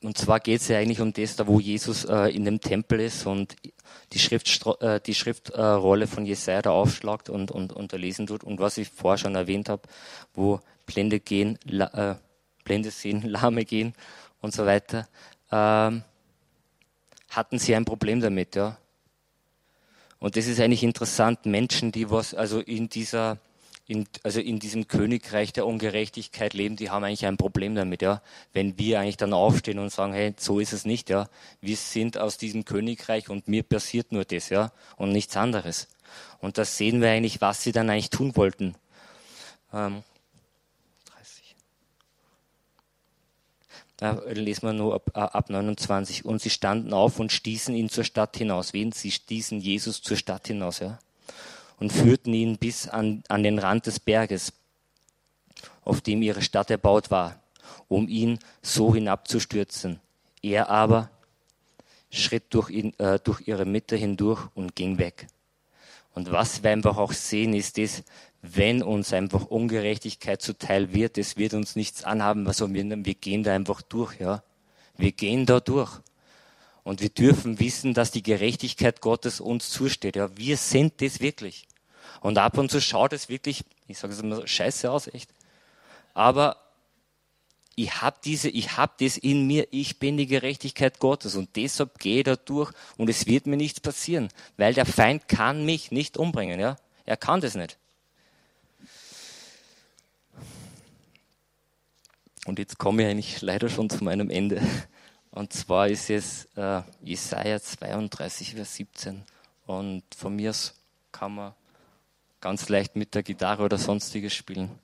Und 0.04 0.18
zwar 0.18 0.40
geht 0.40 0.62
es 0.62 0.68
ja 0.68 0.78
eigentlich 0.78 1.02
um 1.02 1.12
das, 1.12 1.36
da 1.36 1.48
wo 1.48 1.60
Jesus 1.60 2.06
äh, 2.06 2.30
in 2.30 2.46
dem 2.46 2.62
Tempel 2.62 3.00
ist 3.00 3.26
und 3.26 3.56
die, 4.14 4.20
Schrift, 4.20 4.66
äh, 4.82 5.00
die 5.02 5.16
Schriftrolle 5.16 6.08
von 6.08 6.26
Jesaja 6.26 6.62
da 6.62 6.72
aufschlagt 6.72 7.30
und, 7.30 7.50
und, 7.50 7.74
und 7.74 7.92
lesen 7.94 8.28
tut. 8.28 8.44
Und 8.44 8.60
was 8.60 8.78
ich 8.78 8.90
vorher 8.90 9.18
schon 9.18 9.36
erwähnt 9.36 9.70
habe, 9.70 9.84
wo 10.34 10.60
Blinde 10.86 11.20
gehen, 11.20 11.58
la, 11.64 12.12
äh, 12.12 12.16
Blinde 12.64 12.92
sehen, 12.92 13.22
Lahme 13.28 13.66
gehen 13.66 13.94
und 14.42 14.54
so 14.54 14.66
weiter, 14.66 15.08
ähm, 15.52 16.04
hatten 17.30 17.60
sie 17.60 17.76
ein 17.76 17.86
Problem 17.86 18.22
damit, 18.22 18.56
ja. 18.56 18.78
Und 20.20 20.36
das 20.36 20.48
ist 20.48 20.60
eigentlich 20.60 20.84
interessant, 20.84 21.46
Menschen, 21.46 21.92
die 21.92 22.10
was, 22.10 22.34
also 22.34 22.60
in 22.60 22.90
dieser 22.90 23.38
in, 23.88 24.06
also 24.24 24.42
in 24.42 24.60
diesem 24.60 24.90
Königreich 24.90 25.54
der 25.54 25.66
Ungerechtigkeit 25.66 26.54
leben, 26.54 26.76
die 26.76 26.90
haben 26.90 27.06
eigentlich 27.06 27.26
ein 27.26 27.38
Problem 27.38 27.74
damit, 27.74 28.02
ja. 28.02 28.22
Wenn 28.52 28.78
wir 28.78 29.00
eigentlich 29.00 29.16
dann 29.16 29.34
aufstehen 29.34 29.80
und 29.80 29.92
sagen, 29.92 30.12
hey, 30.12 30.34
so 30.38 30.60
ist 30.60 30.74
es 30.74 30.84
nicht, 30.84 31.10
ja. 31.10 31.30
Wir 31.62 31.78
sind 31.78 32.18
aus 32.18 32.38
diesem 32.38 32.66
Königreich 32.66 33.30
und 33.30 33.48
mir 33.48 33.64
passiert 33.64 34.12
nur 34.12 34.26
das, 34.26 34.50
ja, 34.50 34.74
und 34.98 35.14
nichts 35.14 35.38
anderes. 35.38 35.88
Und 36.40 36.58
da 36.58 36.66
sehen 36.66 37.02
wir 37.02 37.10
eigentlich, 37.10 37.40
was 37.40 37.64
sie 37.64 37.72
dann 37.72 37.90
eigentlich 37.90 38.10
tun 38.10 38.36
wollten. 38.36 38.76
Ähm, 39.74 40.04
30. 41.06 41.56
Da 43.96 44.22
lesen 44.32 44.68
wir 44.68 44.74
nur 44.74 44.96
ab, 44.96 45.12
ab 45.14 45.50
29. 45.50 46.26
Und 46.26 46.42
sie 46.42 46.50
standen 46.50 46.92
auf 46.92 47.20
und 47.20 47.32
stießen 47.32 47.74
ihn 47.74 47.90
zur 47.90 48.04
Stadt 48.04 48.36
hinaus. 48.36 48.74
Wen? 48.74 48.92
Sie 48.92 49.12
stießen 49.12 49.62
Jesus 49.62 50.02
zur 50.02 50.18
Stadt 50.18 50.48
hinaus, 50.48 50.80
ja 50.80 51.00
und 51.80 51.92
führten 51.92 52.34
ihn 52.34 52.58
bis 52.58 52.88
an, 52.88 53.24
an 53.28 53.44
den 53.44 53.60
Rand 53.60 53.86
des 53.86 54.00
Berges, 54.00 54.54
auf 55.84 56.02
dem 56.02 56.22
ihre 56.22 56.42
Stadt 56.42 56.70
erbaut 56.70 57.12
war, 57.12 57.40
um 57.88 58.08
ihn 58.08 58.40
so 58.62 58.94
hinabzustürzen. 58.94 60.00
Er 60.42 60.70
aber 60.70 61.10
schritt 62.10 62.46
durch, 62.50 62.70
ihn, 62.70 62.94
äh, 63.00 63.20
durch 63.20 63.48
ihre 63.48 63.66
Mitte 63.66 63.96
hindurch 63.96 64.48
und 64.56 64.76
ging 64.76 64.98
weg. 64.98 65.28
Und 66.14 66.32
was 66.32 66.64
wir 66.64 66.72
einfach 66.72 66.98
auch 66.98 67.12
sehen, 67.12 67.54
ist 67.54 67.78
das, 67.78 68.04
wenn 68.42 68.82
uns 68.82 69.14
einfach 69.14 69.46
Ungerechtigkeit 69.46 70.42
zuteil 70.42 70.94
wird, 70.94 71.18
es 71.18 71.38
wird 71.38 71.54
uns 71.54 71.76
nichts 71.76 72.04
anhaben, 72.04 72.48
also 72.48 72.74
wir, 72.74 73.06
wir 73.06 73.14
gehen 73.14 73.44
da 73.44 73.54
einfach 73.54 73.82
durch, 73.82 74.20
ja. 74.20 74.44
Wir 74.98 75.12
gehen 75.12 75.46
da 75.46 75.60
durch. 75.60 76.00
Und 76.88 77.02
wir 77.02 77.10
dürfen 77.10 77.60
wissen, 77.60 77.94
dass 77.94 78.12
die 78.12 78.24
Gerechtigkeit 78.24 79.02
Gottes 79.02 79.42
uns 79.42 79.70
zusteht. 79.70 80.16
Ja, 80.16 80.38
wir 80.38 80.56
sind 80.56 81.02
das 81.02 81.20
wirklich. 81.20 81.68
Und 82.22 82.38
ab 82.38 82.58
und 82.58 82.72
zu 82.72 82.80
schaut 82.80 83.12
es 83.12 83.28
wirklich, 83.28 83.66
ich 83.90 83.98
sage 83.98 84.14
es 84.14 84.22
immer 84.22 84.48
scheiße 84.48 84.90
aus, 84.90 85.08
echt. 85.08 85.30
Aber 86.14 86.56
ich 87.76 88.02
habe 88.02 88.16
diese, 88.24 88.48
ich 88.48 88.78
habe 88.78 88.94
das 89.02 89.18
in 89.18 89.48
mir, 89.48 89.68
ich 89.72 90.00
bin 90.00 90.16
die 90.16 90.28
Gerechtigkeit 90.28 91.00
Gottes 91.00 91.36
und 91.36 91.58
deshalb 91.58 92.00
gehe 92.00 92.20
ich 92.20 92.24
da 92.24 92.38
durch 92.38 92.72
und 92.96 93.10
es 93.10 93.26
wird 93.26 93.48
mir 93.48 93.58
nichts 93.58 93.82
passieren, 93.82 94.30
weil 94.56 94.74
der 94.74 94.86
Feind 94.86 95.28
kann 95.28 95.66
mich 95.66 95.92
nicht 95.92 96.16
umbringen, 96.16 96.58
ja. 96.58 96.78
Er 97.06 97.18
kann 97.18 97.42
das 97.42 97.56
nicht. 97.56 97.78
Und 102.46 102.60
jetzt 102.60 102.78
komme 102.78 103.04
ich 103.04 103.10
eigentlich 103.10 103.42
leider 103.42 103.68
schon 103.68 103.90
zu 103.90 104.06
meinem 104.06 104.30
Ende. 104.30 104.62
Und 105.32 105.54
zwar 105.54 105.88
ist 105.88 106.10
es 106.10 106.48
äh, 106.56 106.82
Jesaja 107.04 107.60
32, 107.60 108.56
Vers 108.56 108.76
17. 108.76 109.24
Und 109.66 110.04
von 110.16 110.36
mir 110.36 110.52
aus 110.52 110.74
kann 111.12 111.36
man 111.36 111.54
ganz 112.42 112.70
leicht 112.70 112.96
mit 112.96 113.14
der 113.16 113.24
Gitarre 113.24 113.64
oder 113.64 113.78
sonstiges 113.78 114.34
spielen. 114.34 114.80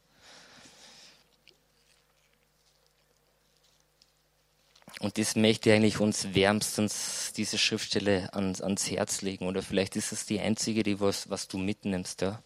Und 4.99 5.17
das 5.17 5.35
möchte 5.35 5.69
ich 5.69 5.75
eigentlich 5.75 5.99
uns 5.99 6.33
wärmstens 6.33 7.33
diese 7.35 7.57
Schriftstelle 7.57 8.33
ans, 8.33 8.61
ans 8.61 8.89
Herz 8.89 9.21
legen. 9.21 9.47
Oder 9.47 9.61
vielleicht 9.61 9.95
ist 9.95 10.13
es 10.13 10.25
die 10.25 10.39
einzige, 10.39 10.83
die 10.83 10.99
was, 10.99 11.29
was 11.29 11.47
du 11.47 11.57
mitnimmst. 11.57 12.21
Ja. 12.21 12.41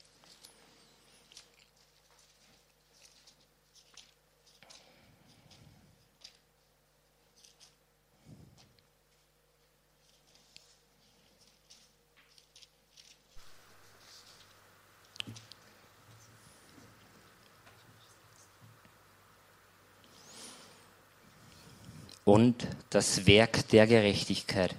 Und 22.27 22.67
das 22.89 23.25
Werk 23.25 23.69
der 23.69 23.87
Gerechtigkeit 23.87 24.75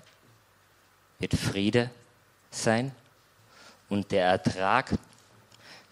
wird 1.19 1.33
Friede 1.33 1.91
sein 2.51 2.93
und 3.89 4.13
der 4.13 4.27
Ertrag 4.27 4.93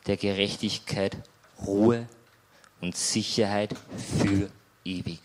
der 0.07 0.19
Gerechtigkeit 0.19 1.17
Ruhe 1.65 2.09
und 2.83 2.95
Sicherheit 2.95 3.75
für 4.21 4.51
ewig. 4.85 5.19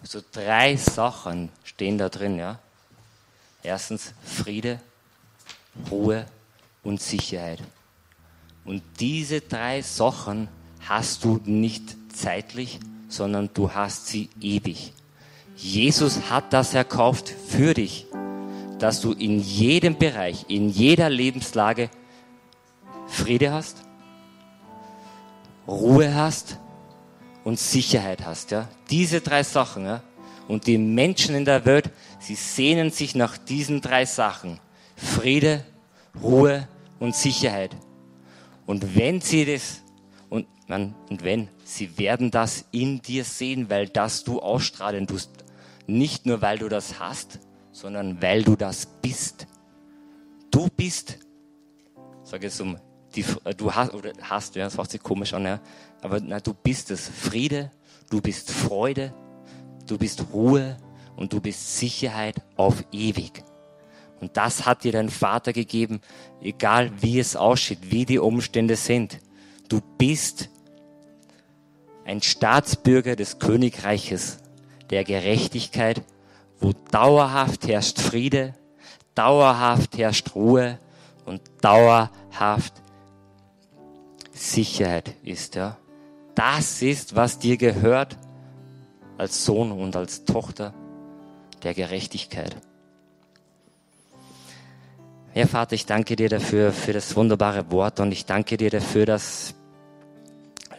Also 0.00 0.22
drei 0.32 0.74
Sachen 0.76 1.50
stehen 1.64 1.98
da 1.98 2.08
drin, 2.08 2.38
ja. 2.38 2.58
Erstens 3.62 4.14
Friede, 4.24 4.80
Ruhe 5.90 6.24
und 6.82 7.02
Sicherheit. 7.02 7.60
Und 8.64 8.82
diese 8.98 9.42
drei 9.42 9.82
Sachen 9.82 10.48
hast 10.88 11.24
du 11.24 11.42
nicht 11.44 11.94
zeitlich, 12.10 12.80
sondern 13.10 13.50
du 13.52 13.70
hast 13.70 14.06
sie 14.06 14.30
ewig. 14.40 14.94
Jesus 15.62 16.28
hat 16.28 16.52
das 16.52 16.74
erkauft 16.74 17.28
für 17.28 17.72
dich, 17.72 18.06
dass 18.80 19.00
du 19.00 19.12
in 19.12 19.38
jedem 19.38 19.96
Bereich, 19.96 20.46
in 20.48 20.68
jeder 20.68 21.08
Lebenslage 21.08 21.88
Friede 23.06 23.52
hast, 23.52 23.76
Ruhe 25.68 26.16
hast 26.16 26.58
und 27.44 27.60
Sicherheit 27.60 28.26
hast. 28.26 28.50
Ja? 28.50 28.68
Diese 28.90 29.20
drei 29.20 29.44
Sachen. 29.44 29.84
Ja? 29.84 30.02
Und 30.48 30.66
die 30.66 30.78
Menschen 30.78 31.36
in 31.36 31.44
der 31.44 31.64
Welt, 31.64 31.90
sie 32.18 32.34
sehnen 32.34 32.90
sich 32.90 33.14
nach 33.14 33.38
diesen 33.38 33.80
drei 33.80 34.04
Sachen. 34.04 34.58
Friede, 34.96 35.64
Ruhe 36.20 36.66
und 36.98 37.14
Sicherheit. 37.14 37.76
Und 38.66 38.96
wenn 38.96 39.20
sie 39.20 39.44
das, 39.44 39.82
und, 40.28 40.46
und 40.68 41.22
wenn, 41.22 41.48
sie 41.64 41.98
werden 41.98 42.32
das 42.32 42.64
in 42.72 43.00
dir 43.00 43.22
sehen, 43.22 43.70
weil 43.70 43.88
das 43.88 44.24
du 44.24 44.40
ausstrahlen 44.40 45.06
tust. 45.06 45.30
Nicht 45.92 46.24
nur, 46.24 46.40
weil 46.40 46.56
du 46.56 46.70
das 46.70 46.98
hast, 47.00 47.38
sondern 47.70 48.22
weil 48.22 48.42
du 48.44 48.56
das 48.56 48.86
bist. 48.86 49.46
Du 50.50 50.68
bist, 50.74 51.18
sag 52.22 52.42
jetzt 52.42 52.58
um, 52.62 52.78
die, 53.14 53.26
äh, 53.44 53.54
du 53.54 53.74
hast, 53.74 53.92
oder 53.92 54.12
hast, 54.22 54.56
ja, 54.56 54.64
das 54.64 54.78
macht 54.78 54.90
sich 54.90 55.02
komisch 55.02 55.34
an, 55.34 55.44
ja, 55.44 55.60
aber 56.00 56.18
na, 56.20 56.40
du 56.40 56.54
bist 56.54 56.90
es. 56.90 57.06
Friede, 57.08 57.70
du 58.08 58.22
bist 58.22 58.50
Freude, 58.50 59.12
du 59.86 59.98
bist 59.98 60.24
Ruhe 60.32 60.78
und 61.14 61.34
du 61.34 61.42
bist 61.42 61.76
Sicherheit 61.76 62.36
auf 62.56 62.82
ewig. 62.90 63.44
Und 64.18 64.38
das 64.38 64.64
hat 64.64 64.84
dir 64.84 64.92
dein 64.92 65.10
Vater 65.10 65.52
gegeben, 65.52 66.00
egal 66.40 66.90
wie 67.02 67.18
es 67.18 67.36
aussieht, 67.36 67.90
wie 67.90 68.06
die 68.06 68.18
Umstände 68.18 68.76
sind. 68.76 69.18
Du 69.68 69.82
bist 69.98 70.48
ein 72.06 72.22
Staatsbürger 72.22 73.14
des 73.14 73.38
Königreiches 73.38 74.41
der 74.92 75.04
Gerechtigkeit, 75.04 76.02
wo 76.60 76.72
dauerhaft 76.90 77.66
herrscht 77.66 77.98
Friede, 77.98 78.54
dauerhaft 79.14 79.96
herrscht 79.96 80.34
Ruhe 80.34 80.78
und 81.24 81.40
dauerhaft 81.62 82.74
Sicherheit 84.30 85.14
ist. 85.24 85.54
Ja. 85.54 85.78
Das 86.34 86.82
ist, 86.82 87.16
was 87.16 87.38
dir 87.38 87.56
gehört 87.56 88.18
als 89.16 89.44
Sohn 89.44 89.72
und 89.72 89.96
als 89.96 90.26
Tochter 90.26 90.74
der 91.62 91.72
Gerechtigkeit. 91.72 92.54
Ja, 95.34 95.46
Vater, 95.46 95.74
ich 95.74 95.86
danke 95.86 96.16
dir 96.16 96.28
dafür, 96.28 96.70
für 96.70 96.92
das 96.92 97.16
wunderbare 97.16 97.70
Wort 97.70 97.98
und 98.00 98.12
ich 98.12 98.26
danke 98.26 98.58
dir 98.58 98.68
dafür, 98.68 99.06
dass 99.06 99.54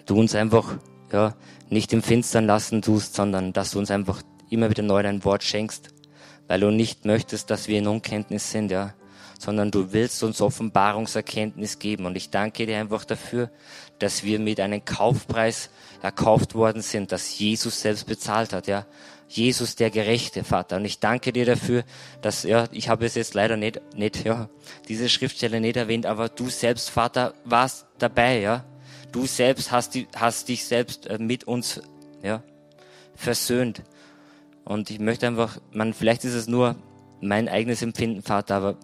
du 0.06 0.20
uns 0.20 0.36
einfach 0.36 0.78
ja, 1.14 1.36
nicht 1.70 1.94
im 1.94 2.04
Finstern 2.04 2.46
lassen 2.46 2.82
tust, 2.82 3.16
sondern 3.16 3.54
dass 3.54 3.72
du 3.72 3.80
uns 3.80 3.92
einfach 3.92 4.22
immer 4.50 4.70
wieder 4.70 4.84
neu 4.84 5.02
dein 5.02 5.24
Wort 5.24 5.44
schenkst, 5.44 5.90
weil 6.48 6.60
du 6.60 6.72
nicht 6.72 7.06
möchtest, 7.06 7.50
dass 7.50 7.68
wir 7.68 7.80
in 7.80 7.88
Unkenntnis 7.88 8.52
sind, 8.52 8.72
ja, 8.72 8.94
sondern 9.40 9.72
du 9.72 9.92
willst 9.94 10.24
uns 10.24 10.42
Offenbarungserkenntnis 10.42 11.80
geben. 11.80 12.06
Und 12.06 12.16
ich 12.16 12.30
danke 12.30 12.66
dir 12.66 12.78
einfach 12.78 13.06
dafür, 13.06 13.50
dass 14.00 14.24
wir 14.24 14.40
mit 14.40 14.60
einem 14.60 14.84
Kaufpreis 14.84 15.70
erkauft 16.02 16.56
worden 16.56 16.82
sind, 16.82 17.12
dass 17.12 17.38
Jesus 17.38 17.82
selbst 17.82 18.08
bezahlt 18.08 18.54
hat, 18.54 18.68
ja. 18.68 18.86
Jesus 19.30 19.76
der 19.76 19.90
gerechte 19.90 20.44
Vater. 20.44 20.76
Und 20.76 20.86
ich 20.86 21.00
danke 21.00 21.34
dir 21.34 21.46
dafür, 21.46 21.84
dass, 22.22 22.44
ja, 22.44 22.68
ich 22.72 22.90
habe 22.90 23.06
es 23.06 23.16
jetzt 23.16 23.34
leider 23.34 23.58
nicht, 23.58 23.82
nicht, 23.96 24.24
ja, 24.26 24.48
diese 24.88 25.10
Schriftstelle 25.10 25.60
nicht 25.60 25.76
erwähnt, 25.76 26.06
aber 26.06 26.30
du 26.30 26.50
selbst, 26.50 26.92
Vater, 26.92 27.34
warst 27.44 27.88
dabei, 27.98 28.42
ja 28.42 28.64
Du 29.14 29.28
selbst 29.28 29.72
hast, 29.72 29.94
die, 29.94 30.08
hast 30.16 30.50
dich 30.50 30.66
selbst 30.66 31.06
äh, 31.06 31.20
mit 31.20 31.46
uns 31.46 31.82
ja, 32.24 32.44
versöhnt. 33.16 33.84
Und 34.66 34.90
ich 34.90 35.00
möchte 35.00 35.28
einfach, 35.28 35.60
man, 35.72 35.94
vielleicht 35.94 36.26
ist 36.26 36.34
es 36.34 36.48
nur 36.48 36.76
mein 37.22 37.48
eigenes 37.48 37.84
Empfinden, 37.84 38.24
Vater, 38.24 38.56
aber 38.56 38.78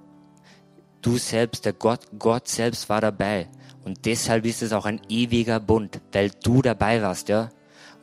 du 1.02 1.18
selbst, 1.18 1.66
der 1.66 1.74
Gott, 1.74 2.02
Gott 2.20 2.48
selbst 2.48 2.90
war 2.90 3.02
dabei. 3.02 3.48
Und 3.84 4.06
deshalb 4.06 4.46
ist 4.46 4.62
es 4.62 4.72
auch 4.72 4.86
ein 4.86 5.02
ewiger 5.10 5.60
Bund, 5.60 6.00
weil 6.12 6.30
du 6.44 6.62
dabei 6.62 7.02
warst, 7.02 7.30
ja. 7.30 7.50